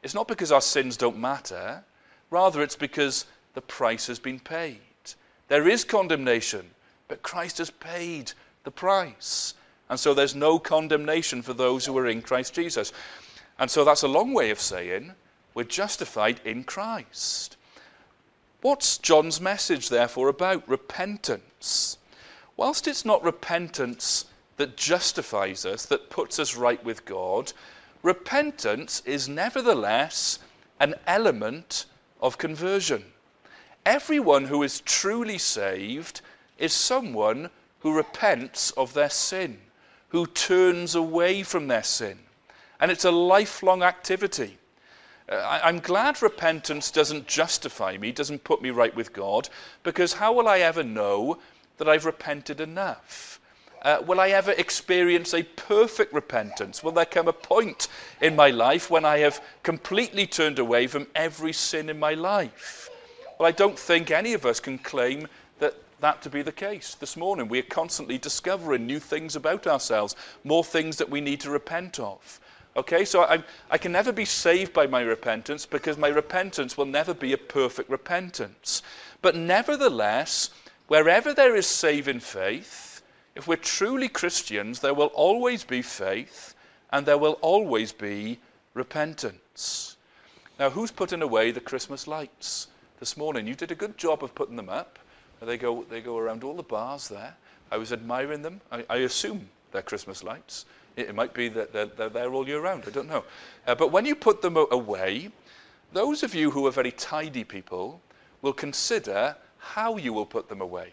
it's 0.02 0.14
not 0.14 0.28
because 0.28 0.52
our 0.52 0.60
sins 0.60 0.96
don't 0.96 1.18
matter, 1.18 1.82
rather, 2.30 2.62
it's 2.62 2.76
because 2.76 3.24
the 3.54 3.62
price 3.62 4.06
has 4.06 4.18
been 4.18 4.38
paid. 4.38 4.78
There 5.48 5.66
is 5.66 5.82
condemnation, 5.82 6.70
but 7.08 7.22
Christ 7.22 7.58
has 7.58 7.70
paid 7.70 8.32
the 8.64 8.70
price. 8.70 9.54
And 9.90 10.00
so 10.00 10.14
there's 10.14 10.34
no 10.34 10.58
condemnation 10.58 11.42
for 11.42 11.52
those 11.52 11.84
who 11.84 11.96
are 11.98 12.08
in 12.08 12.22
Christ 12.22 12.54
Jesus. 12.54 12.92
And 13.58 13.70
so 13.70 13.84
that's 13.84 14.02
a 14.02 14.08
long 14.08 14.32
way 14.32 14.50
of 14.50 14.60
saying 14.60 15.12
we're 15.54 15.64
justified 15.64 16.40
in 16.44 16.64
Christ. 16.64 17.56
What's 18.60 18.98
John's 18.98 19.40
message, 19.40 19.88
therefore, 19.88 20.28
about? 20.28 20.66
Repentance. 20.68 21.98
Whilst 22.56 22.88
it's 22.88 23.04
not 23.04 23.22
repentance 23.22 24.24
that 24.56 24.76
justifies 24.76 25.66
us, 25.66 25.86
that 25.86 26.10
puts 26.10 26.38
us 26.38 26.56
right 26.56 26.82
with 26.84 27.04
God, 27.04 27.52
repentance 28.02 29.02
is 29.04 29.28
nevertheless 29.28 30.38
an 30.80 30.94
element 31.06 31.86
of 32.20 32.38
conversion. 32.38 33.04
Everyone 33.84 34.44
who 34.44 34.62
is 34.62 34.80
truly 34.80 35.38
saved 35.38 36.22
is 36.58 36.72
someone 36.72 37.50
who 37.80 37.94
repents 37.94 38.70
of 38.72 38.94
their 38.94 39.10
sin, 39.10 39.58
who 40.14 40.26
turns 40.26 40.94
away 40.94 41.42
from 41.42 41.66
their 41.66 41.82
sin. 41.82 42.16
And 42.78 42.88
it's 42.92 43.04
a 43.04 43.10
lifelong 43.10 43.82
activity. 43.82 44.56
Uh, 45.28 45.58
I'm 45.60 45.80
glad 45.80 46.22
repentance 46.22 46.92
doesn't 46.92 47.26
justify 47.26 47.96
me, 47.96 48.12
doesn't 48.12 48.44
put 48.44 48.62
me 48.62 48.70
right 48.70 48.94
with 48.94 49.12
God, 49.12 49.48
because 49.82 50.12
how 50.12 50.32
will 50.32 50.46
I 50.46 50.60
ever 50.60 50.84
know 50.84 51.38
that 51.78 51.88
I've 51.88 52.04
repented 52.04 52.60
enough? 52.60 53.40
Uh, 53.82 54.02
will 54.06 54.20
I 54.20 54.28
ever 54.28 54.52
experience 54.52 55.34
a 55.34 55.42
perfect 55.42 56.14
repentance? 56.14 56.84
Will 56.84 56.92
there 56.92 57.06
come 57.06 57.26
a 57.26 57.32
point 57.32 57.88
in 58.20 58.36
my 58.36 58.50
life 58.50 58.92
when 58.92 59.04
I 59.04 59.18
have 59.18 59.42
completely 59.64 60.28
turned 60.28 60.60
away 60.60 60.86
from 60.86 61.08
every 61.16 61.52
sin 61.52 61.88
in 61.88 61.98
my 61.98 62.14
life? 62.14 62.88
Well, 63.40 63.48
I 63.48 63.52
don't 63.52 63.76
think 63.76 64.12
any 64.12 64.34
of 64.34 64.46
us 64.46 64.60
can 64.60 64.78
claim 64.78 65.26
that 66.04 66.20
to 66.20 66.28
be 66.28 66.42
the 66.42 66.52
case. 66.52 66.94
This 66.96 67.16
morning, 67.16 67.48
we 67.48 67.58
are 67.60 67.62
constantly 67.62 68.18
discovering 68.18 68.86
new 68.86 69.00
things 69.00 69.36
about 69.36 69.66
ourselves, 69.66 70.14
more 70.44 70.62
things 70.62 70.98
that 70.98 71.08
we 71.08 71.22
need 71.22 71.40
to 71.40 71.50
repent 71.50 71.98
of. 71.98 72.40
Okay, 72.76 73.06
so 73.06 73.22
I, 73.22 73.42
I 73.70 73.78
can 73.78 73.92
never 73.92 74.12
be 74.12 74.26
saved 74.26 74.74
by 74.74 74.86
my 74.86 75.00
repentance 75.00 75.64
because 75.64 75.96
my 75.96 76.08
repentance 76.08 76.76
will 76.76 76.84
never 76.84 77.14
be 77.14 77.32
a 77.32 77.38
perfect 77.38 77.88
repentance. 77.88 78.82
But 79.22 79.34
nevertheless, 79.34 80.50
wherever 80.88 81.32
there 81.32 81.56
is 81.56 81.66
saving 81.66 82.20
faith, 82.20 83.00
if 83.34 83.48
we're 83.48 83.56
truly 83.56 84.08
Christians, 84.08 84.80
there 84.80 84.92
will 84.92 85.12
always 85.14 85.64
be 85.64 85.80
faith 85.80 86.54
and 86.92 87.06
there 87.06 87.16
will 87.16 87.38
always 87.40 87.92
be 87.92 88.38
repentance. 88.74 89.96
Now, 90.58 90.68
who's 90.68 90.90
putting 90.90 91.22
away 91.22 91.50
the 91.50 91.60
Christmas 91.60 92.06
lights 92.06 92.68
this 93.00 93.16
morning? 93.16 93.46
You 93.46 93.54
did 93.54 93.70
a 93.70 93.74
good 93.74 93.96
job 93.96 94.22
of 94.22 94.34
putting 94.34 94.56
them 94.56 94.68
up. 94.68 94.98
They 95.44 95.56
go, 95.56 95.84
they 95.88 96.00
go 96.00 96.18
around 96.18 96.44
all 96.44 96.54
the 96.54 96.62
bars 96.62 97.08
there. 97.08 97.34
I 97.70 97.76
was 97.76 97.92
admiring 97.92 98.42
them. 98.42 98.60
I, 98.70 98.84
I 98.88 98.96
assume 98.98 99.48
they're 99.72 99.82
Christmas 99.82 100.22
lights. 100.22 100.66
It 100.96 101.14
might 101.14 101.34
be 101.34 101.48
that 101.48 101.72
they're, 101.72 101.86
they're 101.86 102.08
there 102.08 102.32
all 102.32 102.46
year 102.46 102.60
round, 102.60 102.84
I 102.86 102.90
don't 102.90 103.08
know. 103.08 103.24
Uh, 103.66 103.74
but 103.74 103.90
when 103.90 104.06
you 104.06 104.14
put 104.14 104.42
them 104.42 104.56
away, 104.56 105.30
those 105.92 106.22
of 106.22 106.34
you 106.34 106.50
who 106.50 106.66
are 106.66 106.70
very 106.70 106.92
tidy 106.92 107.44
people 107.44 108.00
will 108.42 108.52
consider 108.52 109.36
how 109.58 109.96
you 109.96 110.12
will 110.12 110.26
put 110.26 110.48
them 110.48 110.60
away. 110.60 110.92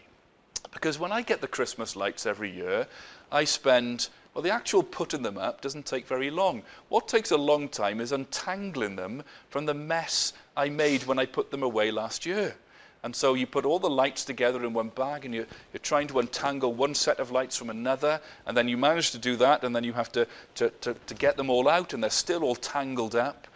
Because 0.72 0.98
when 0.98 1.12
I 1.12 1.22
get 1.22 1.40
the 1.40 1.48
Christmas 1.48 1.94
lights 1.94 2.26
every 2.26 2.50
year, 2.50 2.86
I 3.30 3.44
spend, 3.44 4.08
well, 4.34 4.42
the 4.42 4.50
actual 4.50 4.82
putting 4.82 5.22
them 5.22 5.38
up 5.38 5.60
doesn't 5.60 5.86
take 5.86 6.06
very 6.06 6.30
long. 6.30 6.62
What 6.88 7.08
takes 7.08 7.30
a 7.30 7.36
long 7.36 7.68
time 7.68 8.00
is 8.00 8.12
untangling 8.12 8.96
them 8.96 9.22
from 9.50 9.66
the 9.66 9.74
mess 9.74 10.32
I 10.56 10.68
made 10.68 11.04
when 11.04 11.18
I 11.18 11.26
put 11.26 11.50
them 11.50 11.62
away 11.62 11.90
last 11.90 12.26
year. 12.26 12.56
And 13.04 13.14
so 13.16 13.34
you 13.34 13.46
put 13.46 13.64
all 13.64 13.80
the 13.80 13.90
lights 13.90 14.24
together 14.24 14.64
in 14.64 14.72
one 14.72 14.90
bag 14.90 15.24
and 15.24 15.34
you're, 15.34 15.46
you're 15.72 15.80
trying 15.80 16.06
to 16.08 16.20
untangle 16.20 16.72
one 16.72 16.94
set 16.94 17.18
of 17.18 17.32
lights 17.32 17.56
from 17.56 17.68
another. 17.68 18.20
And 18.46 18.56
then 18.56 18.68
you 18.68 18.76
manage 18.76 19.10
to 19.10 19.18
do 19.18 19.34
that, 19.36 19.64
and 19.64 19.74
then 19.74 19.82
you 19.82 19.92
have 19.92 20.12
to, 20.12 20.26
to, 20.56 20.70
to, 20.70 20.94
to 20.94 21.14
get 21.14 21.36
them 21.36 21.50
all 21.50 21.68
out, 21.68 21.94
and 21.94 22.02
they're 22.02 22.10
still 22.10 22.44
all 22.44 22.54
tangled 22.54 23.16
up. 23.16 23.48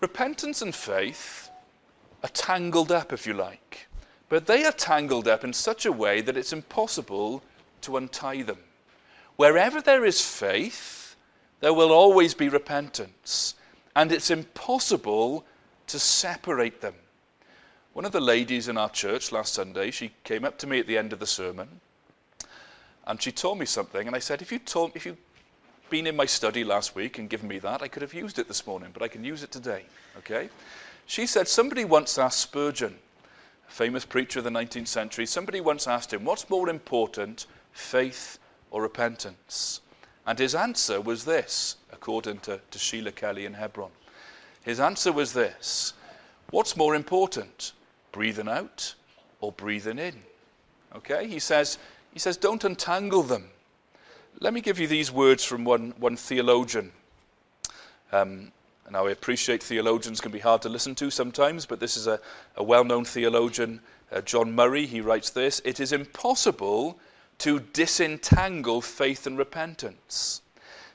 Repentance 0.00 0.62
and 0.62 0.74
faith 0.74 1.50
are 2.22 2.28
tangled 2.30 2.90
up, 2.90 3.12
if 3.12 3.26
you 3.26 3.34
like. 3.34 3.86
But 4.28 4.46
they 4.46 4.64
are 4.64 4.72
tangled 4.72 5.28
up 5.28 5.44
in 5.44 5.52
such 5.52 5.84
a 5.84 5.92
way 5.92 6.22
that 6.22 6.36
it's 6.38 6.54
impossible 6.54 7.42
to 7.82 7.98
untie 7.98 8.42
them. 8.42 8.58
Wherever 9.36 9.82
there 9.82 10.06
is 10.06 10.24
faith, 10.24 11.16
there 11.60 11.74
will 11.74 11.92
always 11.92 12.32
be 12.32 12.48
repentance. 12.48 13.54
And 13.94 14.10
it's 14.10 14.30
impossible 14.30 15.44
to 15.88 15.98
separate 15.98 16.80
them. 16.80 16.94
One 17.94 18.06
of 18.06 18.12
the 18.12 18.20
ladies 18.20 18.68
in 18.68 18.78
our 18.78 18.88
church 18.88 19.32
last 19.32 19.52
Sunday, 19.52 19.90
she 19.90 20.12
came 20.24 20.46
up 20.46 20.56
to 20.58 20.66
me 20.66 20.78
at 20.78 20.86
the 20.86 20.96
end 20.96 21.12
of 21.12 21.18
the 21.18 21.26
sermon 21.26 21.68
and 23.06 23.20
she 23.20 23.30
told 23.30 23.58
me 23.58 23.66
something. 23.66 24.06
And 24.06 24.16
I 24.16 24.18
said, 24.18 24.40
if, 24.40 24.50
you 24.50 24.58
told, 24.60 24.92
if 24.94 25.04
you'd 25.04 25.18
been 25.90 26.06
in 26.06 26.16
my 26.16 26.24
study 26.24 26.64
last 26.64 26.94
week 26.94 27.18
and 27.18 27.28
given 27.28 27.48
me 27.48 27.58
that, 27.58 27.82
I 27.82 27.88
could 27.88 28.00
have 28.00 28.14
used 28.14 28.38
it 28.38 28.48
this 28.48 28.66
morning, 28.66 28.88
but 28.94 29.02
I 29.02 29.08
can 29.08 29.22
use 29.22 29.42
it 29.42 29.50
today. 29.50 29.84
Okay? 30.16 30.48
She 31.04 31.26
said, 31.26 31.46
somebody 31.46 31.84
once 31.84 32.16
asked 32.16 32.38
Spurgeon, 32.38 32.96
a 33.68 33.70
famous 33.70 34.06
preacher 34.06 34.38
of 34.38 34.46
the 34.46 34.50
19th 34.50 34.88
century, 34.88 35.26
somebody 35.26 35.60
once 35.60 35.86
asked 35.86 36.14
him, 36.14 36.24
what's 36.24 36.48
more 36.48 36.70
important, 36.70 37.44
faith 37.72 38.38
or 38.70 38.80
repentance? 38.80 39.82
And 40.26 40.38
his 40.38 40.54
answer 40.54 40.98
was 40.98 41.26
this, 41.26 41.76
according 41.92 42.38
to, 42.40 42.58
to 42.70 42.78
Sheila 42.78 43.12
Kelly 43.12 43.44
in 43.44 43.52
Hebron. 43.52 43.90
His 44.62 44.80
answer 44.80 45.12
was 45.12 45.34
this 45.34 45.92
What's 46.50 46.76
more 46.76 46.94
important, 46.94 47.72
breathing 48.12 48.48
out 48.48 48.94
or 49.40 49.52
breathing 49.52 49.98
in. 49.98 50.14
Okay? 50.94 51.26
He 51.26 51.38
says, 51.38 51.78
he 52.12 52.18
says, 52.18 52.36
don't 52.36 52.62
untangle 52.64 53.22
them. 53.22 53.48
Let 54.40 54.54
me 54.54 54.60
give 54.60 54.78
you 54.78 54.86
these 54.86 55.10
words 55.10 55.44
from 55.44 55.64
one, 55.64 55.94
one 55.98 56.16
theologian. 56.16 56.92
Um, 58.12 58.52
now, 58.90 59.06
I 59.06 59.12
appreciate 59.12 59.62
theologians 59.62 60.20
can 60.20 60.32
be 60.32 60.38
hard 60.38 60.60
to 60.62 60.68
listen 60.68 60.94
to 60.96 61.10
sometimes, 61.10 61.64
but 61.64 61.80
this 61.80 61.96
is 61.96 62.06
a, 62.06 62.20
a 62.56 62.62
well 62.62 62.84
known 62.84 63.06
theologian, 63.06 63.80
uh, 64.10 64.20
John 64.20 64.52
Murray. 64.54 64.84
He 64.84 65.00
writes 65.00 65.30
this 65.30 65.62
It 65.64 65.80
is 65.80 65.92
impossible 65.92 66.98
to 67.38 67.60
disentangle 67.60 68.82
faith 68.82 69.26
and 69.26 69.38
repentance. 69.38 70.42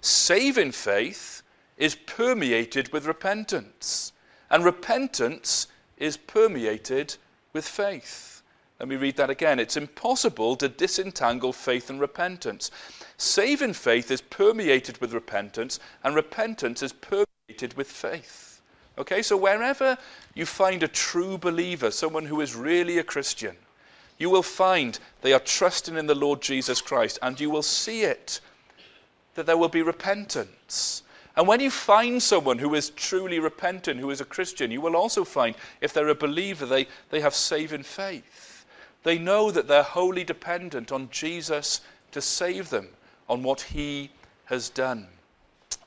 Saving 0.01 0.71
faith 0.71 1.41
is 1.77 1.95
permeated 1.95 2.93
with 2.93 3.07
repentance, 3.07 4.13
and 4.51 4.63
repentance 4.63 5.67
is 5.97 6.17
permeated 6.17 7.15
with 7.53 7.67
faith. 7.67 8.41
Let 8.79 8.89
me 8.89 8.95
read 8.95 9.17
that 9.17 9.31
again. 9.31 9.59
It's 9.59 9.77
impossible 9.77 10.55
to 10.57 10.69
disentangle 10.69 11.51
faith 11.51 11.89
and 11.89 11.99
repentance. 11.99 12.69
Saving 13.17 13.73
faith 13.73 14.11
is 14.11 14.21
permeated 14.21 14.99
with 14.99 15.13
repentance, 15.13 15.79
and 16.03 16.15
repentance 16.15 16.83
is 16.83 16.93
permeated 16.93 17.73
with 17.75 17.87
faith. 17.87 18.61
Okay, 18.99 19.21
so 19.21 19.35
wherever 19.35 19.97
you 20.35 20.45
find 20.45 20.83
a 20.83 20.87
true 20.87 21.37
believer, 21.37 21.89
someone 21.89 22.25
who 22.25 22.41
is 22.41 22.55
really 22.55 22.99
a 22.99 23.03
Christian, 23.03 23.55
you 24.19 24.29
will 24.29 24.43
find 24.43 24.99
they 25.21 25.33
are 25.33 25.39
trusting 25.39 25.97
in 25.97 26.07
the 26.07 26.15
Lord 26.15 26.41
Jesus 26.41 26.81
Christ, 26.81 27.19
and 27.21 27.39
you 27.39 27.49
will 27.49 27.63
see 27.63 28.03
it 28.03 28.39
that 29.35 29.45
there 29.45 29.57
will 29.57 29.69
be 29.69 29.83
repentance. 29.83 31.03
And 31.37 31.47
when 31.47 31.59
you 31.59 31.69
find 31.69 32.21
someone 32.21 32.57
who 32.57 32.73
is 32.73 32.89
truly 32.89 33.39
repentant, 33.39 33.99
who 33.99 34.09
is 34.09 34.21
a 34.21 34.25
Christian, 34.25 34.71
you 34.71 34.81
will 34.81 34.95
also 34.95 35.23
find, 35.23 35.55
if 35.81 35.93
they're 35.93 36.07
a 36.07 36.15
believer, 36.15 36.65
they, 36.65 36.87
they 37.11 37.21
have 37.21 37.35
saving 37.35 37.83
faith. 37.83 38.65
They 39.03 39.19
know 39.19 39.51
that 39.51 39.67
they're 39.67 39.83
wholly 39.83 40.23
dependent 40.23 40.91
on 40.91 41.09
Jesus 41.11 41.81
to 42.11 42.21
save 42.21 42.71
them, 42.71 42.89
on 43.29 43.43
what 43.43 43.61
he 43.61 44.09
has 44.45 44.69
done. 44.69 45.07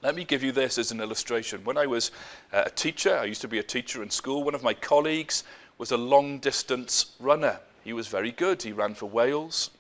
Let 0.03 0.15
me 0.15 0.25
give 0.25 0.45
you 0.45 0.53
this 0.53 0.79
as 0.79 0.93
an 0.93 1.01
illustration. 1.01 1.65
When 1.65 1.77
I 1.77 1.87
was 1.87 2.13
uh, 2.53 2.63
a 2.67 2.71
teacher, 2.71 3.17
I 3.17 3.25
used 3.25 3.41
to 3.43 3.49
be 3.49 3.59
a 3.59 3.63
teacher 3.65 4.05
in 4.05 4.11
school, 4.11 4.45
one 4.45 4.55
of 4.55 4.63
my 4.63 4.73
colleagues 4.73 5.43
was 5.79 5.91
a 5.91 5.97
long 5.97 6.39
distance 6.39 7.17
runner. 7.19 7.59
He 7.83 7.93
was 7.93 8.07
very 8.07 8.31
good. 8.31 8.63
He 8.63 8.71
ran 8.71 8.95
for 8.95 9.07
Wales. 9.07 9.71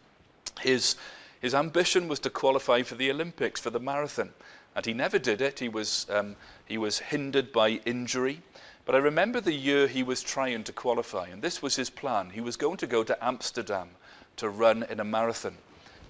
His, 0.60 0.96
his 1.40 1.54
ambition 1.54 2.06
was 2.06 2.20
to 2.20 2.30
qualify 2.30 2.82
for 2.82 2.94
the 2.94 3.10
Olympics, 3.10 3.60
for 3.60 3.70
the 3.70 3.80
marathon. 3.80 4.32
And 4.76 4.86
he 4.86 4.92
never 4.92 5.18
did 5.18 5.40
it. 5.40 5.58
He 5.58 5.68
was, 5.68 6.06
um, 6.10 6.36
he 6.66 6.78
was 6.78 6.98
hindered 6.98 7.50
by 7.50 7.80
injury. 7.84 8.42
But 8.84 8.94
I 8.94 8.98
remember 8.98 9.40
the 9.40 9.52
year 9.52 9.86
he 9.86 10.02
was 10.02 10.22
trying 10.22 10.64
to 10.64 10.72
qualify, 10.72 11.28
and 11.28 11.42
this 11.42 11.62
was 11.62 11.76
his 11.76 11.90
plan. 11.90 12.30
He 12.30 12.40
was 12.40 12.56
going 12.56 12.76
to 12.78 12.86
go 12.86 13.02
to 13.04 13.24
Amsterdam 13.24 13.88
to 14.36 14.48
run 14.48 14.84
in 14.84 15.00
a 15.00 15.04
marathon. 15.04 15.56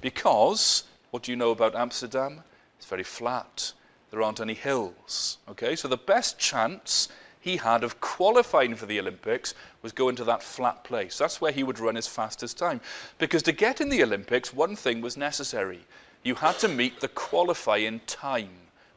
Because, 0.00 0.84
what 1.10 1.22
do 1.22 1.32
you 1.32 1.36
know 1.36 1.50
about 1.50 1.74
Amsterdam? 1.74 2.42
It's 2.78 2.86
very 2.86 3.02
flat. 3.02 3.72
There 4.10 4.22
aren't 4.22 4.40
any 4.40 4.54
hills. 4.54 5.38
Okay, 5.48 5.76
so 5.76 5.88
the 5.88 5.96
best 5.96 6.38
chance 6.38 7.08
he 7.40 7.56
had 7.56 7.82
of 7.82 8.00
qualifying 8.00 8.74
for 8.74 8.86
the 8.86 9.00
Olympics 9.00 9.54
was 9.82 9.92
going 9.92 10.14
to 10.16 10.24
that 10.24 10.42
flat 10.42 10.84
place. 10.84 11.18
That's 11.18 11.40
where 11.40 11.52
he 11.52 11.62
would 11.62 11.78
run 11.78 11.94
his 11.94 12.06
fastest 12.06 12.58
time. 12.58 12.80
Because 13.18 13.42
to 13.44 13.52
get 13.52 13.80
in 13.80 13.88
the 13.88 14.02
Olympics, 14.02 14.52
one 14.52 14.76
thing 14.76 15.00
was 15.00 15.16
necessary 15.16 15.80
you 16.22 16.34
had 16.34 16.58
to 16.58 16.68
meet 16.68 17.00
the 17.00 17.08
qualifying 17.08 18.00
time, 18.06 18.50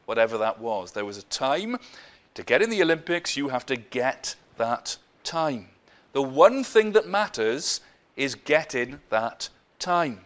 whatever 0.04 0.36
that 0.38 0.60
was. 0.60 0.92
There 0.92 1.04
was 1.04 1.16
a 1.16 1.22
time 1.24 1.78
to 2.34 2.42
get 2.42 2.62
in 2.62 2.70
the 2.70 2.82
Olympics, 2.82 3.36
you 3.36 3.48
have 3.48 3.64
to 3.66 3.76
get 3.76 4.34
that 4.58 4.96
time. 5.22 5.68
The 6.12 6.22
one 6.22 6.62
thing 6.62 6.92
that 6.92 7.08
matters 7.08 7.80
is 8.16 8.34
getting 8.34 9.00
that 9.08 9.48
time. 9.78 10.20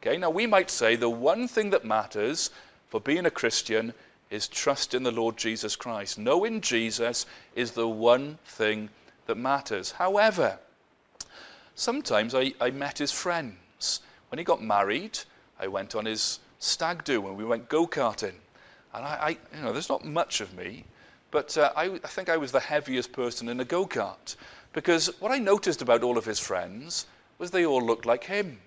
Okay, 0.00 0.16
now 0.16 0.30
we 0.30 0.46
might 0.46 0.70
say 0.70 0.96
the 0.96 1.10
one 1.10 1.48
thing 1.48 1.70
that 1.70 1.84
matters 1.84 2.50
for 2.88 3.00
being 3.00 3.26
a 3.26 3.30
Christian 3.30 3.92
is 4.30 4.48
trust 4.48 4.94
in 4.94 5.02
the 5.02 5.10
Lord 5.10 5.36
Jesus 5.36 5.76
Christ. 5.76 6.18
Knowing 6.18 6.60
Jesus 6.60 7.26
is 7.54 7.72
the 7.72 7.88
one 7.88 8.38
thing 8.44 8.90
that 9.26 9.36
matters. 9.36 9.90
However, 9.90 10.58
sometimes 11.74 12.34
I, 12.34 12.52
I 12.60 12.70
met 12.70 12.98
his 12.98 13.12
friends. 13.12 14.00
When 14.30 14.38
he 14.38 14.44
got 14.44 14.62
married, 14.62 15.18
I 15.58 15.68
went 15.68 15.94
on 15.94 16.04
his 16.04 16.40
stag 16.58 17.04
do 17.04 17.26
and 17.26 17.36
we 17.36 17.44
went 17.44 17.68
go 17.68 17.86
karting. 17.86 18.34
And 18.94 19.04
I, 19.04 19.38
I, 19.52 19.56
you 19.56 19.62
know, 19.62 19.72
there's 19.72 19.88
not 19.88 20.04
much 20.04 20.40
of 20.40 20.54
me, 20.56 20.84
but 21.30 21.56
uh, 21.56 21.72
I, 21.76 21.84
I 21.84 21.98
think 22.08 22.28
I 22.28 22.36
was 22.36 22.52
the 22.52 22.60
heaviest 22.60 23.12
person 23.12 23.48
in 23.48 23.60
a 23.60 23.64
go 23.64 23.86
kart. 23.86 24.36
Because 24.72 25.08
what 25.20 25.32
I 25.32 25.38
noticed 25.38 25.82
about 25.82 26.02
all 26.02 26.18
of 26.18 26.24
his 26.24 26.38
friends 26.38 27.06
was 27.38 27.50
they 27.50 27.66
all 27.66 27.82
looked 27.82 28.06
like 28.06 28.24
him, 28.24 28.58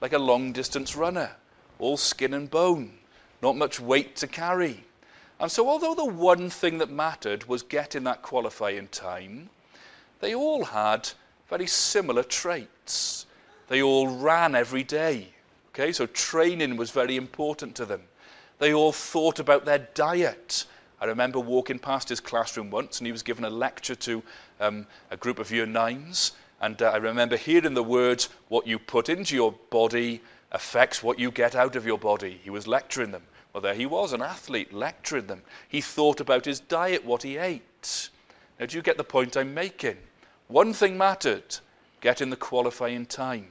like 0.00 0.12
a 0.12 0.18
long 0.18 0.52
distance 0.52 0.96
runner, 0.96 1.30
all 1.78 1.96
skin 1.96 2.34
and 2.34 2.50
bone, 2.50 2.92
not 3.42 3.56
much 3.56 3.80
weight 3.80 4.16
to 4.16 4.26
carry. 4.26 4.84
And 5.40 5.50
so, 5.50 5.68
although 5.68 5.94
the 5.94 6.04
one 6.04 6.50
thing 6.50 6.78
that 6.78 6.90
mattered 6.90 7.44
was 7.44 7.62
getting 7.62 8.04
that 8.04 8.22
qualifying 8.22 8.88
time, 8.88 9.50
they 10.20 10.34
all 10.34 10.64
had 10.64 11.08
very 11.48 11.66
similar 11.66 12.24
traits. 12.24 13.26
They 13.68 13.82
all 13.82 14.08
ran 14.08 14.54
every 14.54 14.82
day. 14.82 15.28
Okay, 15.68 15.92
so 15.92 16.06
training 16.06 16.76
was 16.76 16.90
very 16.90 17.16
important 17.16 17.76
to 17.76 17.84
them. 17.84 18.02
They 18.58 18.74
all 18.74 18.92
thought 18.92 19.38
about 19.38 19.64
their 19.64 19.86
diet. 19.94 20.64
I 21.00 21.04
remember 21.04 21.38
walking 21.38 21.78
past 21.78 22.08
his 22.08 22.18
classroom 22.18 22.70
once 22.70 22.98
and 22.98 23.06
he 23.06 23.12
was 23.12 23.22
giving 23.22 23.44
a 23.44 23.50
lecture 23.50 23.94
to 23.94 24.22
um, 24.58 24.86
a 25.12 25.16
group 25.16 25.38
of 25.38 25.52
year 25.52 25.66
nines. 25.66 26.32
And 26.60 26.82
uh, 26.82 26.90
I 26.90 26.96
remember 26.96 27.36
hearing 27.36 27.74
the 27.74 27.84
words, 27.84 28.30
what 28.48 28.66
you 28.66 28.80
put 28.80 29.08
into 29.08 29.36
your 29.36 29.52
body 29.70 30.20
affects 30.50 31.00
what 31.00 31.20
you 31.20 31.30
get 31.30 31.54
out 31.54 31.76
of 31.76 31.86
your 31.86 31.98
body. 31.98 32.40
He 32.42 32.50
was 32.50 32.66
lecturing 32.66 33.12
them. 33.12 33.22
Well, 33.58 33.72
there 33.72 33.74
he 33.74 33.86
was, 33.86 34.12
an 34.12 34.22
athlete, 34.22 34.72
lecturing 34.72 35.26
them. 35.26 35.42
He 35.68 35.80
thought 35.80 36.20
about 36.20 36.44
his 36.44 36.60
diet, 36.60 37.04
what 37.04 37.24
he 37.24 37.38
ate. 37.38 38.08
Now, 38.60 38.66
do 38.66 38.76
you 38.76 38.82
get 38.84 38.96
the 38.96 39.02
point 39.02 39.36
I'm 39.36 39.52
making? 39.52 39.96
One 40.46 40.72
thing 40.72 40.96
mattered 40.96 41.58
getting 42.00 42.30
the 42.30 42.36
qualifying 42.36 43.04
time. 43.04 43.50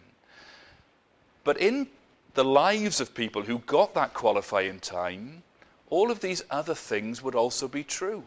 But 1.44 1.58
in 1.58 1.90
the 2.36 2.46
lives 2.46 3.02
of 3.02 3.14
people 3.14 3.42
who 3.42 3.60
got 3.60 3.94
that 3.96 4.14
qualifying 4.14 4.80
time, 4.80 5.44
all 5.90 6.10
of 6.10 6.22
these 6.22 6.42
other 6.52 6.74
things 6.74 7.22
would 7.22 7.36
also 7.36 7.68
be 7.68 7.84
true. 7.84 8.24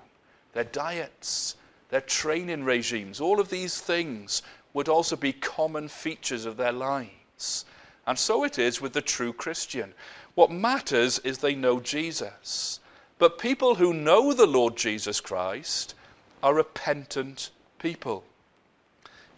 Their 0.53 0.65
diets, 0.65 1.57
their 1.89 2.03
training 2.03 2.63
regimes, 2.63 3.23
all 3.23 3.41
of 3.41 3.49
these 3.49 3.81
things 3.81 4.43
would 4.75 4.91
also 4.91 5.17
be 5.17 5.33
common 5.33 5.89
features 5.89 6.45
of 6.45 6.59
their 6.59 6.73
lives. 6.73 7.65
And 8.11 8.19
so 8.19 8.43
it 8.43 8.59
is 8.59 8.81
with 8.81 8.93
the 8.93 9.03
true 9.03 9.33
Christian. 9.33 9.95
What 10.35 10.51
matters 10.51 11.21
is 11.21 11.39
they 11.39 11.55
know 11.55 11.79
Jesus. 11.79 12.81
But 13.21 13.39
people 13.39 13.77
who 13.77 13.95
know 13.95 14.33
the 14.33 14.49
Lord 14.49 14.77
Jesus 14.77 15.21
Christ 15.21 15.95
are 16.43 16.53
repentant 16.53 17.51
people. 17.79 18.25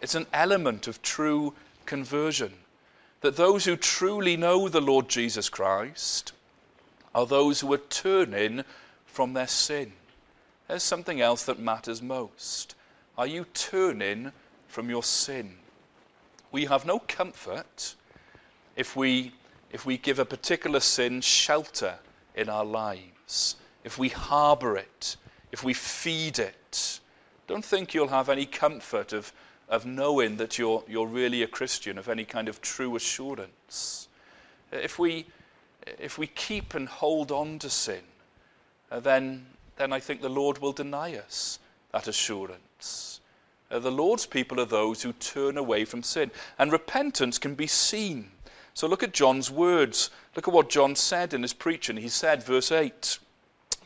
It's 0.01 0.15
an 0.15 0.27
element 0.33 0.89
of 0.89 1.03
true 1.03 1.53
conversion 1.85 2.55
that 3.21 3.37
those 3.37 3.67
who 3.67 3.77
truly 3.77 4.39
know 4.39 4.71
the 4.71 4.81
Lord 4.81 5.07
Jesus 5.07 5.51
Christ 5.51 6.33
are 7.15 7.27
those 7.27 7.61
who 7.61 7.71
are 7.75 7.89
turning 7.91 8.65
from 9.05 9.35
their 9.35 9.49
sin. 9.49 9.93
There's 10.67 10.83
something 10.83 11.21
else 11.21 11.45
that 11.45 11.59
matters 11.59 12.01
most. 12.01 12.75
Are 13.19 13.27
you 13.27 13.45
turning 13.53 14.33
from 14.67 14.89
your 14.89 15.03
sin? 15.03 15.57
We 16.51 16.65
have 16.65 16.87
no 16.87 17.01
comfort 17.01 17.97
if 18.77 18.97
we 18.97 19.33
if 19.73 19.87
we 19.87 19.97
give 19.97 20.19
a 20.19 20.25
particular 20.25 20.81
sin 20.81 21.21
shelter 21.23 21.95
in 22.35 22.49
our 22.49 22.65
lives, 22.65 23.57
if 23.85 23.99
we 23.99 24.11
harbor 24.11 24.77
it, 24.77 25.17
if 25.51 25.65
we 25.65 25.73
feed 25.73 26.39
it, 26.39 27.01
don't 27.47 27.65
think 27.65 27.95
you'll 27.95 28.09
have 28.09 28.29
any 28.29 28.45
comfort 28.47 29.13
of, 29.13 29.33
of 29.69 29.87
knowing 29.87 30.37
that 30.37 30.59
you're, 30.59 30.85
you're 30.87 31.07
really 31.07 31.43
a 31.43 31.47
Christian, 31.47 31.99
of 31.99 32.09
any 32.09 32.25
kind 32.25 32.49
of 32.49 32.61
true 32.61 32.97
assurance. 32.97 34.09
If 34.71 34.99
we, 34.99 35.27
if 35.99 36.19
we 36.19 36.27
keep 36.27 36.75
and 36.75 36.87
hold 36.87 37.33
on 37.33 37.59
to 37.61 37.71
sin, 37.71 38.03
uh, 38.91 39.01
then, 39.01 39.47
then 39.77 39.93
I 39.93 40.01
think 40.01 40.21
the 40.21 40.29
Lord 40.29 40.59
will 40.59 40.73
deny 40.73 41.17
us 41.17 41.59
that 41.93 42.09
assurance. 42.09 43.21
Uh, 43.71 43.79
the 43.79 43.91
Lord's 43.91 44.27
people 44.27 44.61
are 44.61 44.67
those 44.67 45.03
who 45.03 45.15
turn 45.15 45.57
away 45.57 45.87
from 45.87 46.03
sin, 46.03 46.31
and 46.59 46.71
repentance 46.71 47.39
can 47.39 47.55
be 47.55 47.67
seen 47.67 48.31
so 48.75 48.87
look 48.87 49.03
at 49.03 49.13
John's 49.13 49.51
words. 49.51 50.11
Look 50.35 50.49
at 50.49 50.55
what 50.55 50.71
John 50.71 50.97
said 50.97 51.35
in 51.35 51.43
his 51.43 51.53
preaching. 51.53 51.97
He 51.97 52.09
said, 52.09 52.43
verse 52.43 52.73
8, 52.73 53.19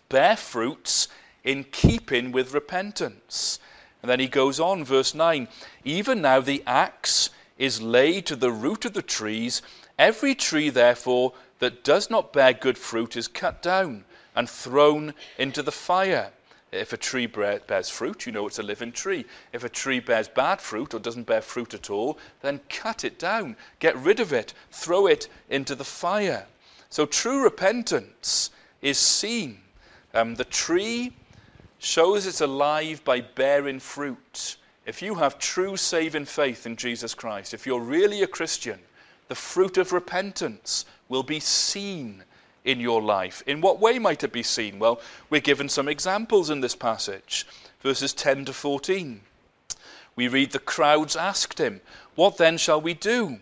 bear 0.09 0.37
fruits 0.37 1.09
in 1.43 1.65
keeping 1.65 2.33
with 2.33 2.55
repentance. 2.55 3.59
And 4.03 4.11
then 4.11 4.21
he 4.21 4.29
goes 4.29 4.61
on, 4.61 4.85
verse 4.85 5.15
9, 5.15 5.49
even 5.85 6.21
now 6.21 6.41
the 6.41 6.63
axe 6.67 7.31
is 7.59 7.83
laid 7.83 8.27
to 8.27 8.37
the 8.37 8.53
root 8.53 8.85
of 8.85 8.93
the 8.93 9.03
trees. 9.03 9.63
Every 9.99 10.35
tree, 10.35 10.71
therefore, 10.71 11.33
that 11.59 11.83
does 11.83 12.11
not 12.11 12.33
bear 12.33 12.53
good 12.53 12.77
fruit 12.77 13.17
is 13.17 13.29
cut 13.29 13.63
down 13.63 14.05
and 14.35 14.49
thrown 14.49 15.15
into 15.39 15.63
the 15.63 15.73
fire. 15.73 16.31
If 16.77 16.93
a 16.93 16.97
tree 16.97 17.27
bears 17.27 17.89
fruit, 17.89 18.27
you 18.27 18.33
know 18.33 18.47
it's 18.47 18.59
a 18.59 18.63
living 18.63 18.93
tree. 18.93 19.25
If 19.53 19.65
a 19.65 19.69
tree 19.69 20.01
bears 20.01 20.29
bad 20.29 20.61
fruit 20.61 20.95
or 20.95 20.99
doesn't 20.99 21.27
bear 21.27 21.41
fruit 21.41 21.75
at 21.75 21.91
all, 21.91 22.19
then 22.43 22.61
cut 22.69 23.05
it 23.05 23.19
down, 23.19 23.57
get 23.79 23.97
rid 23.97 24.21
of 24.21 24.33
it, 24.33 24.55
throw 24.71 25.07
it 25.07 25.29
into 25.49 25.75
the 25.75 25.85
fire. 25.85 26.47
So 26.91 27.07
true 27.07 27.43
repentance 27.43 28.51
is 28.83 28.99
seen. 28.99 29.59
Um, 30.15 30.35
the 30.35 30.45
tree 30.45 31.13
shows 31.79 32.27
it's 32.27 32.41
alive 32.41 33.05
by 33.05 33.21
bearing 33.21 33.81
fruit. 33.81 34.57
If 34.87 35.03
you 35.03 35.15
have 35.17 35.39
true 35.39 35.77
saving 35.77 36.27
faith 36.27 36.67
in 36.67 36.77
Jesus 36.77 37.15
Christ, 37.15 37.55
if 37.55 37.67
you're 37.67 37.81
really 37.81 38.23
a 38.23 38.27
Christian, 38.27 38.79
the 39.29 39.35
fruit 39.35 39.77
of 39.77 39.93
repentance 39.93 40.87
will 41.09 41.23
be 41.23 41.41
seen 41.41 42.23
in 42.67 42.81
your 42.81 43.01
life. 43.01 43.43
In 43.47 43.61
what 43.63 43.81
way 43.81 43.99
might 43.99 44.25
it 44.25 44.33
be 44.33 44.43
seen? 44.43 44.79
Well, 44.79 45.01
we're 45.31 45.41
given 45.41 45.69
some 45.69 45.89
examples 45.89 46.51
in 46.51 46.61
this 46.61 46.75
passage, 46.75 47.47
verses 47.81 48.13
10 48.13 48.47
to 48.47 48.53
14. 48.53 49.21
We 50.17 50.29
read, 50.29 50.51
The 50.51 50.59
crowds 50.59 51.17
asked 51.17 51.59
him, 51.59 51.81
What 52.17 52.37
then 52.37 52.59
shall 52.59 52.81
we 52.81 52.93
do? 52.93 53.39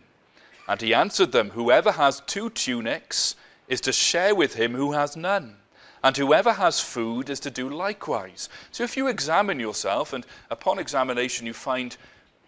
And 0.69 0.81
he 0.81 0.95
answered 0.95 1.33
them, 1.33 1.51
Whoever 1.51 1.93
has 1.93 2.23
two 2.27 2.51
tunics 2.51 3.35
is 3.67 3.81
to 3.83 3.93
share 3.93 4.35
with 4.35 4.55
him 4.55 4.75
who 4.75 4.93
has 4.93 5.17
none. 5.17 5.57
And 6.03 6.15
whoever 6.15 6.53
has 6.53 6.81
food 6.81 7.31
is 7.31 7.41
to 7.41 7.51
do 7.51 7.71
likewise. 7.71 8.51
So 8.73 8.85
if 8.85 8.95
you 8.95 9.07
examine 9.07 9.59
yourself, 9.59 10.13
and 10.13 10.27
upon 10.51 10.79
examination 10.79 11.47
you 11.47 11.55
find 11.55 11.97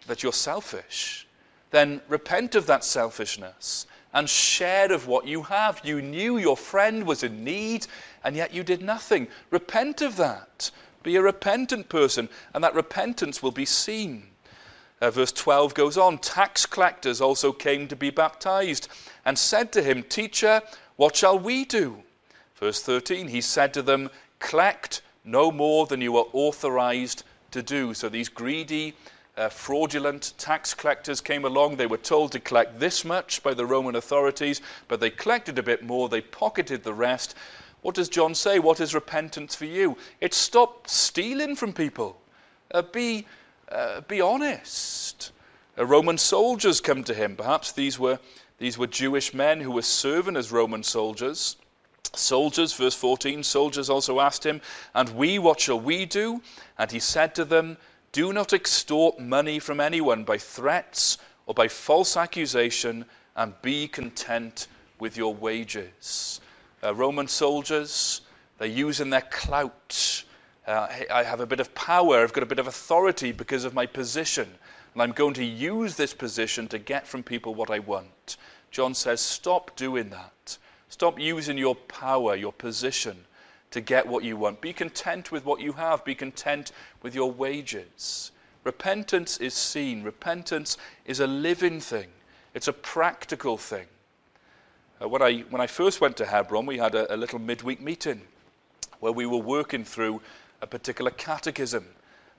that 0.05 0.21
you're 0.21 0.31
selfish, 0.31 1.25
then 1.71 2.01
repent 2.07 2.53
of 2.53 2.67
that 2.67 2.83
selfishness 2.83 3.87
and 4.13 4.29
share 4.29 4.91
of 4.91 5.07
what 5.07 5.27
you 5.27 5.43
have. 5.43 5.81
You 5.83 6.01
knew 6.01 6.37
your 6.37 6.57
friend 6.57 7.05
was 7.05 7.23
in 7.23 7.43
need, 7.43 7.87
and 8.23 8.35
yet 8.35 8.53
you 8.53 8.63
did 8.63 8.81
nothing. 8.81 9.27
Repent 9.51 10.01
of 10.01 10.15
that. 10.17 10.71
Be 11.03 11.15
a 11.15 11.21
repentant 11.21 11.89
person, 11.89 12.29
and 12.53 12.63
that 12.63 12.73
repentance 12.75 13.41
will 13.41 13.51
be 13.51 13.65
seen. 13.65 14.27
Uh, 14.99 15.11
verse 15.11 15.31
12 15.31 15.73
goes 15.75 15.97
on 15.97 16.17
Tax 16.17 16.65
collectors 16.65 17.21
also 17.21 17.51
came 17.51 17.87
to 17.87 17.95
be 17.95 18.09
baptized 18.09 18.87
and 19.25 19.37
said 19.37 19.71
to 19.71 19.83
him, 19.83 20.01
Teacher, 20.03 20.61
what 20.95 21.15
shall 21.15 21.37
we 21.37 21.65
do? 21.65 22.01
Verse 22.55 22.81
13, 22.81 23.27
he 23.27 23.41
said 23.41 23.73
to 23.75 23.83
them, 23.83 24.09
Collect 24.39 25.01
no 25.23 25.51
more 25.51 25.85
than 25.85 26.01
you 26.01 26.17
are 26.17 26.25
authorized 26.33 27.23
to 27.51 27.61
do. 27.61 27.93
So 27.93 28.09
these 28.09 28.29
greedy, 28.29 28.95
uh, 29.37 29.49
fraudulent 29.49 30.33
tax 30.37 30.73
collectors 30.73 31.21
came 31.21 31.45
along. 31.45 31.75
They 31.75 31.85
were 31.85 31.97
told 31.97 32.31
to 32.31 32.39
collect 32.39 32.79
this 32.79 33.05
much 33.05 33.43
by 33.43 33.53
the 33.53 33.65
Roman 33.65 33.95
authorities, 33.95 34.61
but 34.87 34.99
they 34.99 35.11
collected 35.11 35.59
a 35.59 35.63
bit 35.63 35.83
more. 35.83 36.09
They 36.09 36.21
pocketed 36.21 36.83
the 36.83 36.93
rest. 36.93 37.35
What 37.81 37.95
does 37.95 38.09
John 38.09 38.33
say? 38.33 38.59
What 38.59 38.79
is 38.79 38.95
repentance 38.95 39.55
for 39.55 39.65
you? 39.65 39.95
It's 40.19 40.35
stop 40.35 40.87
stealing 40.89 41.55
from 41.55 41.71
people. 41.71 42.19
Uh, 42.71 42.81
be, 42.81 43.25
uh, 43.71 44.01
be 44.01 44.19
honest. 44.19 45.31
Uh, 45.77 45.85
Roman 45.85 46.17
soldiers 46.17 46.81
come 46.81 47.03
to 47.03 47.13
him. 47.13 47.35
Perhaps 47.35 47.73
these 47.73 47.99
were, 47.99 48.19
these 48.57 48.77
were 48.77 48.87
Jewish 48.87 49.33
men 49.33 49.61
who 49.61 49.71
were 49.71 49.83
serving 49.83 50.35
as 50.35 50.51
Roman 50.51 50.83
soldiers. 50.83 51.57
Soldiers, 52.13 52.73
verse 52.73 52.95
14, 52.95 53.43
soldiers 53.43 53.89
also 53.89 54.19
asked 54.19 54.43
him, 54.43 54.61
And 54.95 55.09
we, 55.09 55.37
what 55.37 55.59
shall 55.59 55.79
we 55.79 56.05
do? 56.05 56.41
And 56.79 56.91
he 56.91 56.99
said 56.99 57.35
to 57.35 57.45
them, 57.45 57.77
do 58.17 58.33
not 58.33 58.51
extort 58.51 59.19
money 59.19 59.59
from 59.59 59.79
anyone 59.79 60.23
by 60.23 60.39
threats 60.39 61.19
or 61.45 61.53
by 61.53 61.67
false 61.67 62.17
accusation, 62.17 63.05
and 63.35 63.53
be 63.61 63.87
content 63.87 64.65
with 64.97 65.15
your 65.15 65.35
wages. 65.35 66.41
Uh, 66.83 66.95
Roman 66.95 67.27
soldiers, 67.27 68.21
they're 68.57 68.67
using 68.67 69.11
their 69.11 69.27
clout 69.29 70.23
Uh, 70.65 70.87
I 71.11 71.23
have 71.23 71.41
a 71.41 71.45
bit 71.45 71.59
of 71.59 71.73
power, 71.75 72.23
I've 72.23 72.33
got 72.33 72.41
a 72.41 72.53
bit 72.53 72.59
of 72.59 72.65
authority 72.65 73.31
because 73.31 73.65
of 73.65 73.75
my 73.75 73.85
position, 73.85 74.49
and 74.93 75.01
I'm 75.03 75.11
going 75.11 75.35
to 75.35 75.45
use 75.45 75.95
this 75.95 76.13
position 76.15 76.67
to 76.69 76.79
get 76.79 77.07
from 77.07 77.21
people 77.21 77.53
what 77.53 77.69
I 77.69 77.79
want. 77.79 78.37
John 78.71 78.95
says, 78.95 79.21
Stop 79.21 79.75
doing 79.75 80.09
that. 80.09 80.57
Stop 80.89 81.19
using 81.19 81.57
your 81.57 81.75
power, 81.75 82.35
your 82.35 82.51
position, 82.51 83.25
to 83.71 83.81
get 83.81 84.07
what 84.07 84.23
you 84.23 84.37
want. 84.37 84.61
Be 84.61 84.73
content 84.73 85.31
with 85.31 85.45
what 85.45 85.59
you 85.59 85.73
have, 85.73 86.05
be 86.05 86.15
content 86.15 86.71
with 87.01 87.13
your 87.13 87.31
wages. 87.31 88.31
Repentance 88.63 89.37
is 89.37 89.53
seen, 89.53 90.03
repentance 90.03 90.77
is 91.05 91.19
a 91.19 91.27
living 91.27 91.79
thing, 91.79 92.07
it's 92.53 92.67
a 92.67 92.73
practical 92.73 93.57
thing. 93.57 93.87
Uh, 95.01 95.07
when, 95.07 95.21
I, 95.21 95.39
when 95.49 95.61
I 95.61 95.67
first 95.67 96.01
went 96.01 96.17
to 96.17 96.25
Hebron, 96.25 96.65
we 96.65 96.77
had 96.77 96.95
a, 96.95 97.13
a 97.13 97.17
little 97.17 97.39
midweek 97.39 97.81
meeting 97.81 98.21
where 98.99 99.11
we 99.11 99.25
were 99.25 99.37
working 99.37 99.83
through 99.83 100.21
a 100.61 100.67
particular 100.67 101.11
catechism. 101.11 101.85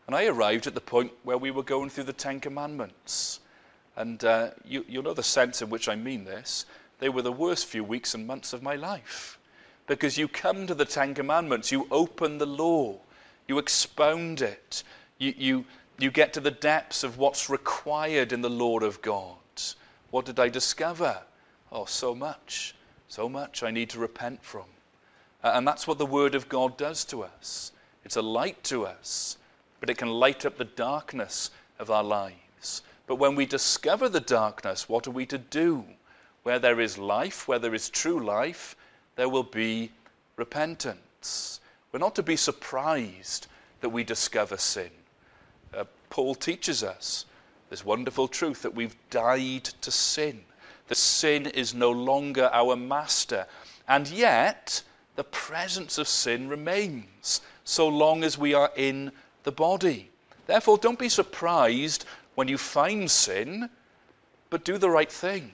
And 0.07 0.17
I 0.17 0.27
arrived 0.27 0.67
at 0.67 0.75
the 0.75 0.81
point 0.81 1.13
where 1.23 1.39
we 1.39 1.51
were 1.51 1.63
going 1.63 1.91
through 1.91 2.05
the 2.05 2.13
Ten 2.13 2.41
Commandments. 2.41 3.41
And 3.97 4.25
uh, 4.25 4.51
you, 4.65 4.85
you 4.89 5.03
know 5.03 5.15
the 5.15 5.23
sense 5.23 5.63
in 5.63 5.71
which 5.71 5.89
I 5.89 5.95
mean 5.95 6.25
this. 6.25 6.67
They 6.99 7.09
were 7.09 7.23
the 7.23 7.33
worst 7.33 7.67
few 7.67 7.85
weeks 7.85 8.15
and 8.15 8.27
months 8.27 8.53
of 8.53 8.63
my 8.63 8.75
life. 8.75 9.38
Because 9.89 10.19
you 10.19 10.29
come 10.29 10.67
to 10.67 10.75
the 10.75 10.85
Ten 10.85 11.15
Commandments, 11.15 11.73
you 11.73 11.89
open 11.91 12.39
the 12.39 12.47
law, 12.47 12.97
you 13.49 13.59
expound 13.59 14.43
it, 14.43 14.85
you, 15.17 15.35
you, 15.37 15.65
you 15.99 16.11
get 16.11 16.35
to 16.35 16.41
the 16.41 16.51
depths 16.51 17.03
of 17.03 17.17
what's 17.17 17.49
required 17.49 18.33
in 18.33 18.43
the 18.43 18.51
law 18.51 18.79
of 18.79 19.01
God. 19.01 19.37
What 20.11 20.27
did 20.27 20.39
I 20.39 20.51
discover? 20.51 21.19
Oh, 21.73 21.87
so 21.87 22.15
much, 22.15 22.75
so 23.09 23.29
much 23.29 23.63
I 23.63 23.71
need 23.71 23.91
to 23.91 23.99
repent 23.99 24.45
from. 24.45 24.65
And 25.43 25.67
that's 25.67 25.87
what 25.87 25.99
the 25.99 26.07
Word 26.07 26.35
of 26.35 26.49
God 26.49 26.77
does 26.77 27.05
to 27.07 27.23
us. 27.23 27.73
It's 28.05 28.17
a 28.17 28.23
light 28.23 28.63
to 28.65 28.87
us, 28.87 29.39
but 29.81 29.89
it 29.89 29.99
can 29.99 30.09
light 30.09 30.45
up 30.45 30.59
the 30.59 30.65
darkness 30.65 31.51
of 31.79 31.91
our 31.91 32.05
lives. 32.05 32.83
But 33.07 33.17
when 33.17 33.35
we 33.35 33.47
discover 33.47 34.09
the 34.09 34.21
darkness, 34.21 34.89
what 34.89 35.07
are 35.07 35.13
we 35.13 35.25
to 35.27 35.39
do? 35.39 35.85
Where 36.43 36.59
there 36.59 36.81
is 36.81 36.99
life, 36.99 37.49
where 37.49 37.59
there 37.59 37.75
is 37.75 37.89
true 37.89 38.23
life, 38.23 38.77
there 39.19 39.29
will 39.29 39.43
be 39.43 39.91
repentance. 40.37 41.61
We're 41.93 41.99
not 41.99 42.15
to 42.15 42.23
be 42.23 42.37
surprised 42.37 43.49
that 43.83 43.91
we 43.91 44.05
discover 44.05 44.57
sin. 44.57 44.91
Uh, 45.77 45.85
Paul 46.09 46.35
teaches 46.35 46.83
us 46.83 47.27
this 47.69 47.85
wonderful 47.85 48.29
truth 48.29 48.63
that 48.63 48.75
we've 48.75 48.97
died 49.11 49.65
to 49.83 49.91
sin 49.91 50.43
the 50.89 50.95
sin 50.95 51.47
is 51.47 51.75
no 51.75 51.91
longer 51.91 52.51
our 52.53 52.75
master. 52.75 53.47
And 53.87 54.09
yet, 54.09 54.83
the 55.17 55.25
presence 55.25 55.99
of 55.99 56.09
sin 56.09 56.49
remains 56.49 57.43
so 57.65 57.87
long 57.87 58.25
as 58.25 58.39
we 58.39 58.55
are 58.55 58.73
in 58.75 59.13
the 59.45 59.53
body. 59.53 60.11
Therefore, 60.47 60.79
don't 60.79 60.99
be 60.99 61.11
surprised 61.11 62.07
when 62.35 62.49
you 62.49 62.57
find 62.57 63.11
sin, 63.11 63.69
but 64.49 64.65
do 64.65 64.79
the 64.79 64.91
right 64.91 65.13
thing. 65.13 65.53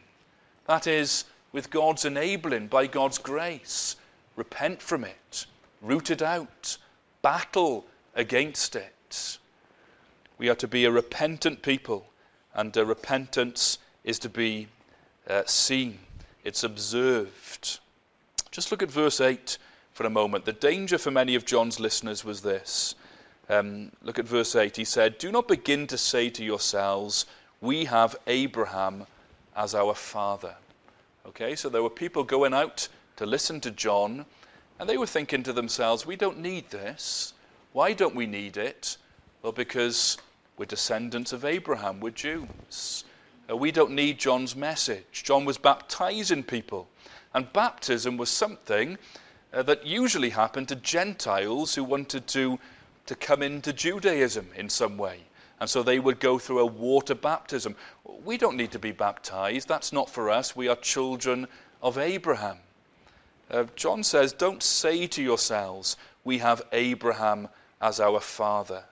That 0.67 0.87
is, 0.87 1.25
with 1.55 1.71
God's 1.71 2.05
enabling, 2.05 2.67
by 2.67 2.89
God's 2.89 3.17
grace, 3.17 3.95
repent 4.35 4.83
from 4.83 5.05
it, 5.05 5.47
root 5.81 6.11
it 6.11 6.21
out, 6.21 6.77
battle 7.23 7.87
against 8.17 8.75
it. 8.75 9.39
We 10.37 10.49
are 10.49 10.57
to 10.57 10.67
be 10.67 10.85
a 10.85 10.91
repentant 10.91 11.63
people, 11.63 12.07
and 12.55 12.77
a 12.77 12.85
repentance 12.85 13.79
is 14.03 14.19
to 14.19 14.29
be 14.29 14.67
uh, 15.29 15.45
seen, 15.47 16.01
it's 16.43 16.65
observed. 16.65 17.79
Just 18.51 18.73
look 18.73 18.83
at 18.83 18.91
verse 18.91 19.21
8 19.21 19.57
for 19.93 20.07
a 20.07 20.11
moment. 20.11 20.45
The 20.45 20.53
danger 20.53 20.99
for 20.99 21.13
many 21.13 21.37
of 21.37 21.45
John's 21.45 21.79
listeners 21.79 22.25
was 22.25 22.43
this. 22.43 22.97
Um, 23.49 23.93
look 24.03 24.19
at 24.19 24.27
verse 24.27 24.57
8. 24.57 24.77
He 24.77 24.85
said, 24.85 25.19
Do 25.19 25.31
not 25.31 25.47
begin 25.47 25.87
to 25.87 25.99
say 25.99 26.31
to 26.31 26.45
yourselves, 26.45 27.27
We 27.61 27.85
have 27.85 28.17
Abraham 28.27 29.07
as 29.57 29.77
our 29.77 29.95
father. 29.95 30.57
Okay, 31.27 31.57
so 31.57 31.71
there 31.71 31.83
were 31.83 31.91
people 31.91 32.23
going 32.23 32.53
out 32.53 32.87
to 33.17 33.25
listen 33.25 33.59
to 33.63 33.71
John, 33.71 34.27
and 34.79 34.89
they 34.89 34.99
were 34.99 35.07
thinking 35.07 35.43
to 35.45 35.55
themselves, 35.55 36.05
We 36.05 36.17
don't 36.17 36.39
need 36.39 36.69
this. 36.71 37.33
Why 37.73 37.95
don't 37.95 38.15
we 38.15 38.27
need 38.27 38.59
it? 38.59 38.99
Well, 39.43 39.53
because 39.53 40.19
we're 40.59 40.67
descendants 40.67 41.33
of 41.33 41.45
Abraham, 41.45 41.99
we're 41.99 42.11
Jews. 42.11 43.05
Uh, 43.51 43.57
we 43.57 43.73
don't 43.73 43.93
need 43.93 44.19
John's 44.19 44.55
message. 44.55 45.23
John 45.25 45.45
was 45.45 45.57
baptizing 45.57 46.43
people. 46.43 46.89
And 47.35 47.53
baptism 47.53 48.17
was 48.17 48.31
something 48.31 48.99
uh, 49.53 49.63
that 49.63 49.87
usually 49.87 50.31
happened 50.31 50.69
to 50.69 50.77
Gentiles 50.77 51.75
who 51.75 51.85
wanted 51.85 52.27
to, 52.29 52.59
to 53.07 53.15
come 53.15 53.43
into 53.43 53.73
Judaism 53.73 54.49
in 54.57 54.69
some 54.69 54.99
way. 54.99 55.21
And 55.65 55.71
so 55.71 55.83
they 55.83 55.99
would 55.99 56.21
go 56.21 56.39
through 56.39 56.59
a 56.59 56.67
water 56.67 57.15
baptism. 57.15 57.75
We 58.23 58.37
don't 58.37 58.59
need 58.59 58.71
to 58.73 58.79
be 58.79 58.93
baptized. 58.93 59.67
That's 59.67 59.95
not 59.95 60.11
for 60.11 60.29
us. 60.29 60.55
We 60.55 60.69
are 60.69 60.77
children 60.77 61.47
of 61.83 61.97
Abraham. 61.97 62.59
Uh, 63.51 63.65
John 63.75 64.03
says, 64.03 64.35
Don't 64.35 64.63
say 64.63 65.07
to 65.07 65.23
yourselves, 65.23 65.97
We 66.23 66.37
have 66.37 66.61
Abraham 66.73 67.49
as 67.81 67.99
our 67.99 68.21
father. 68.21 68.85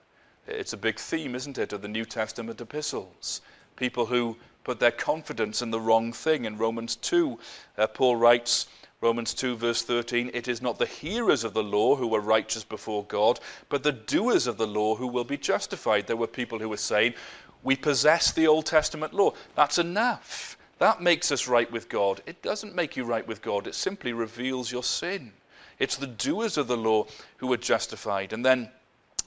It's 0.47 0.73
a 0.73 0.77
big 0.77 0.97
theme, 0.97 1.35
isn't 1.35 1.59
it, 1.59 1.73
of 1.73 1.83
the 1.83 1.87
New 1.87 2.05
Testament 2.05 2.59
epistles 2.59 3.41
people 3.75 4.07
who 4.07 4.35
put 4.63 4.79
their 4.79 4.89
confidence 4.89 5.61
in 5.61 5.69
the 5.69 5.79
wrong 5.79 6.11
thing. 6.11 6.45
In 6.45 6.57
Romans 6.57 6.95
2, 6.95 7.37
uh, 7.77 7.85
Paul 7.85 8.15
writes, 8.15 8.65
Romans 9.03 9.33
2, 9.33 9.57
verse 9.57 9.81
13, 9.81 10.31
it 10.33 10.47
is 10.47 10.61
not 10.61 10.79
the 10.79 10.85
hearers 10.85 11.43
of 11.43 11.53
the 11.53 11.61
law 11.61 11.97
who 11.97 12.15
are 12.15 12.21
righteous 12.21 12.63
before 12.63 13.03
God, 13.03 13.37
but 13.67 13.83
the 13.83 13.91
doers 13.91 14.47
of 14.47 14.55
the 14.55 14.65
law 14.65 14.95
who 14.95 15.07
will 15.07 15.25
be 15.25 15.35
justified. 15.35 16.07
There 16.07 16.15
were 16.15 16.25
people 16.25 16.57
who 16.57 16.69
were 16.69 16.77
saying, 16.77 17.15
we 17.63 17.75
possess 17.75 18.31
the 18.31 18.47
Old 18.47 18.65
Testament 18.65 19.13
law. 19.13 19.33
That's 19.55 19.77
enough. 19.77 20.57
That 20.79 21.01
makes 21.01 21.33
us 21.33 21.49
right 21.49 21.69
with 21.69 21.89
God. 21.89 22.21
It 22.25 22.41
doesn't 22.41 22.75
make 22.75 22.95
you 22.95 23.03
right 23.03 23.27
with 23.27 23.41
God, 23.41 23.67
it 23.67 23.75
simply 23.75 24.13
reveals 24.13 24.71
your 24.71 24.83
sin. 24.83 25.33
It's 25.79 25.97
the 25.97 26.07
doers 26.07 26.57
of 26.57 26.67
the 26.67 26.77
law 26.77 27.07
who 27.35 27.51
are 27.51 27.57
justified. 27.57 28.31
And 28.31 28.45
then 28.45 28.69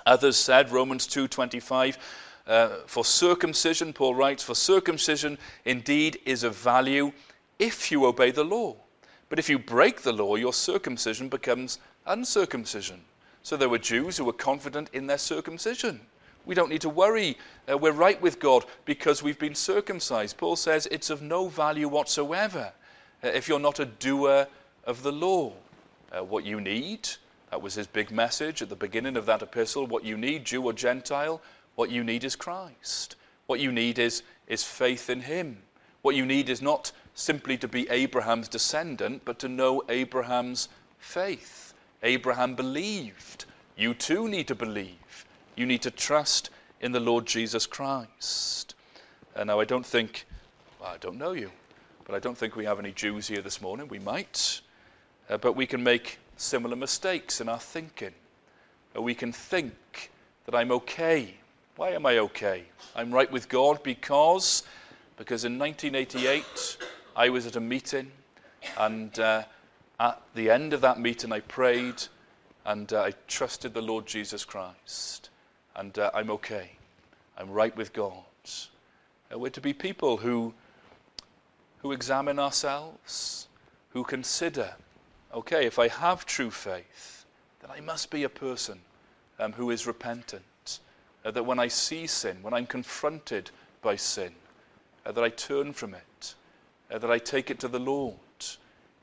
others 0.07 0.39
said, 0.39 0.73
Romans 0.73 1.07
2:25, 1.07 1.99
uh, 2.47 2.69
for 2.87 3.05
circumcision, 3.05 3.93
Paul 3.93 4.15
writes, 4.15 4.43
for 4.43 4.55
circumcision 4.55 5.37
indeed 5.67 6.19
is 6.25 6.45
of 6.45 6.57
value 6.57 7.12
if 7.59 7.93
you 7.93 8.07
obey 8.07 8.31
the 8.31 8.45
law. 8.45 8.77
But 9.29 9.39
if 9.39 9.49
you 9.49 9.59
break 9.59 10.03
the 10.03 10.12
law, 10.12 10.37
your 10.37 10.53
circumcision 10.53 11.29
becomes 11.29 11.79
uncircumcision. 12.07 13.03
So 13.43 13.57
there 13.57 13.69
were 13.69 13.79
Jews 13.79 14.17
who 14.17 14.25
were 14.25 14.33
confident 14.33 14.91
in 14.93 15.07
their 15.07 15.19
circumcision. 15.19 16.01
We 16.45 16.55
don't 16.55 16.71
need 16.71 16.81
to 16.83 16.89
worry. 16.89 17.37
Uh, 17.71 17.77
we're 17.77 17.93
right 17.93 18.21
with 18.23 18.39
God 18.39 18.65
because 18.85 19.23
we've 19.23 19.39
been 19.39 19.55
circumcised. 19.55 20.37
Paul 20.37 20.57
says 20.57 20.87
it's 20.91 21.11
of 21.11 21.23
no 21.23 21.49
value 21.49 21.89
whatsoever 21.89 22.73
uh, 23.25 23.29
if 23.29 23.49
you're 23.49 23.59
not 23.59 23.81
a 23.81 23.87
doer 23.87 24.47
of 24.85 25.03
the 25.03 25.12
law. 25.12 25.53
Uh, 26.12 26.23
what 26.23 26.45
you 26.45 26.61
need, 26.61 27.09
that 27.51 27.61
was 27.61 27.75
his 27.75 27.89
big 27.89 28.12
message 28.12 28.62
at 28.62 28.69
the 28.69 28.77
beginning 28.77 29.17
of 29.17 29.27
that 29.27 29.43
epistle, 29.43 29.87
what 29.87 30.05
you 30.05 30.17
need, 30.17 30.45
Jew 30.45 30.62
or 30.62 30.73
Gentile, 30.73 31.41
what 31.75 31.91
you 31.91 32.05
need 32.05 32.23
is 32.25 32.37
Christ. 32.37 33.17
What 33.47 33.61
you 33.61 33.71
need 33.73 33.99
is, 33.99 34.23
is 34.47 34.65
faith 34.65 35.11
in 35.11 35.21
Him. 35.21 35.59
What 36.03 36.15
you 36.15 36.27
need 36.27 36.49
is 36.49 36.62
not 36.62 36.93
simply 37.16 37.59
to 37.59 37.66
be 37.66 37.88
Abraham's 37.90 38.46
descendant, 38.46 39.22
but 39.24 39.40
to 39.40 39.48
know 39.48 39.83
Abraham's 39.88 40.68
faith. 40.98 41.74
Abraham 42.05 42.55
believed. 42.55 43.46
You 43.76 43.92
too 43.92 44.29
need 44.29 44.46
to 44.46 44.55
believe. 44.55 45.26
You 45.57 45.66
need 45.66 45.83
to 45.83 45.90
trust 45.90 46.50
in 46.81 46.92
the 46.92 47.00
Lord 47.00 47.26
Jesus 47.26 47.66
Christ. 47.66 48.76
Uh, 49.35 49.42
now, 49.42 49.59
I 49.59 49.64
don't 49.64 49.85
think, 49.85 50.26
well, 50.81 50.90
I 50.90 50.98
don't 50.98 51.18
know 51.18 51.33
you, 51.33 51.50
but 52.05 52.14
I 52.14 52.20
don't 52.20 52.38
think 52.38 52.55
we 52.55 52.64
have 52.64 52.79
any 52.79 52.92
Jews 52.92 53.26
here 53.26 53.42
this 53.42 53.61
morning. 53.61 53.88
We 53.88 53.98
might. 53.98 54.61
Uh, 55.29 55.38
but 55.38 55.57
we 55.57 55.66
can 55.66 55.83
make 55.83 56.20
similar 56.37 56.76
mistakes 56.76 57.40
in 57.40 57.48
our 57.48 57.59
thinking. 57.59 58.14
Uh, 58.96 59.02
we 59.02 59.14
can 59.14 59.33
think 59.33 60.12
that 60.44 60.55
I'm 60.55 60.70
okay 60.70 61.35
why 61.76 61.90
am 61.90 62.07
I 62.07 62.18
okay? 62.18 62.64
I'm 62.94 63.12
right 63.12 63.31
with 63.31 63.50
God 63.50 63.83
because, 63.83 64.62
because 65.18 65.44
in 65.44 65.59
1988 65.59 66.79
I 67.16 67.31
was 67.31 67.46
at 67.46 67.56
a 67.56 67.60
meeting 67.60 68.12
and 68.77 69.19
uh, 69.19 69.44
at 69.98 70.21
the 70.35 70.50
end 70.50 70.75
of 70.75 70.83
that 70.83 71.00
meeting 71.00 71.33
I 71.33 71.40
prayed 71.40 72.02
and 72.67 72.92
uh, 72.92 73.04
I 73.04 73.12
trusted 73.27 73.73
the 73.73 73.81
Lord 73.81 74.04
Jesus 74.06 74.44
Christ 74.44 75.31
and 75.75 75.98
uh, 75.98 76.10
I'm 76.12 76.31
okay. 76.31 76.73
I'm 77.38 77.50
right 77.50 77.75
with 77.75 77.94
God. 77.94 78.12
Uh, 79.33 79.38
we're 79.38 79.48
to 79.48 79.62
be 79.62 79.73
people 79.73 80.19
who, 80.19 80.52
who 81.79 81.92
examine 81.92 82.38
ourselves, 82.38 83.48
who 83.90 84.04
consider, 84.04 84.75
okay, 85.33 85.64
if 85.64 85.79
I 85.79 85.88
have 85.88 86.27
true 86.27 86.50
faith, 86.50 87.25
then 87.62 87.71
I 87.71 87.81
must 87.81 88.10
be 88.10 88.25
a 88.25 88.29
person 88.29 88.79
um, 89.38 89.54
who 89.54 89.71
is 89.71 89.87
repentant 89.87 90.81
uh, 91.25 91.31
that 91.31 91.46
when 91.46 91.58
I 91.58 91.69
see 91.69 92.06
sin, 92.06 92.37
when 92.42 92.52
I'm 92.52 92.67
confronted 92.67 93.50
by 93.81 93.96
sin, 93.96 94.33
uh, 95.06 95.12
that 95.12 95.25
I 95.25 95.31
turn 95.31 95.73
from 95.73 95.94
it, 95.94 96.06
uh, 96.91 96.99
that 96.99 97.11
I 97.11 97.19
take 97.19 97.51
it 97.51 97.59
to 97.61 97.69
the 97.69 97.79
Lord, 97.79 98.15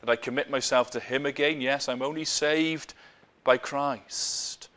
that 0.02 0.10
I 0.10 0.16
commit 0.16 0.50
myself 0.50 0.92
to 0.92 1.00
Him 1.00 1.26
again. 1.26 1.62
Yes, 1.62 1.90
I'm 1.90 2.02
only 2.02 2.26
saved 2.26 2.94
by 3.44 3.58
Christ, 3.58 4.70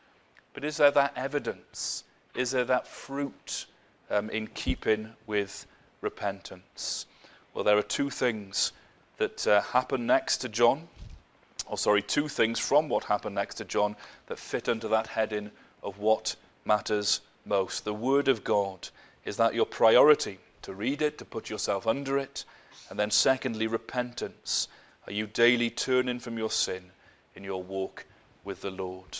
But 0.54 0.64
is 0.64 0.78
there 0.78 0.90
that 0.90 1.12
evidence? 1.16 2.04
Is 2.34 2.50
there 2.50 2.64
that 2.64 2.86
fruit 2.86 3.66
um, 4.10 4.30
in 4.30 4.48
keeping 4.48 5.12
with 5.26 5.66
repentance? 6.00 7.06
Well, 7.54 7.64
there 7.64 7.78
are 7.78 7.82
two 7.82 8.10
things 8.10 8.72
that 9.18 9.46
uh, 9.46 9.60
happen 9.60 10.06
next 10.06 10.38
to 10.38 10.48
John, 10.48 10.88
or 11.66 11.78
sorry, 11.78 12.02
two 12.02 12.28
things 12.28 12.58
from 12.58 12.88
what 12.88 13.04
happened 13.04 13.34
next 13.34 13.56
to 13.56 13.64
John 13.64 13.96
that 14.26 14.38
fit 14.38 14.68
under 14.68 14.88
that 14.88 15.06
heading 15.06 15.50
of 15.82 15.98
what 15.98 16.36
matters 16.64 17.20
most. 17.44 17.84
The 17.84 17.94
Word 17.94 18.28
of 18.28 18.44
God, 18.44 18.88
is 19.24 19.36
that 19.36 19.54
your 19.54 19.66
priority? 19.66 20.38
To 20.62 20.74
read 20.74 21.00
it, 21.02 21.18
to 21.18 21.24
put 21.24 21.48
yourself 21.48 21.86
under 21.86 22.18
it? 22.18 22.44
And 22.90 22.98
then, 22.98 23.10
secondly, 23.10 23.66
repentance. 23.66 24.68
Are 25.06 25.12
you 25.12 25.26
daily 25.26 25.70
turning 25.70 26.18
from 26.18 26.36
your 26.38 26.50
sin 26.50 26.90
in 27.34 27.44
your 27.44 27.62
walk 27.62 28.06
with 28.44 28.60
the 28.60 28.70
Lord? 28.70 29.10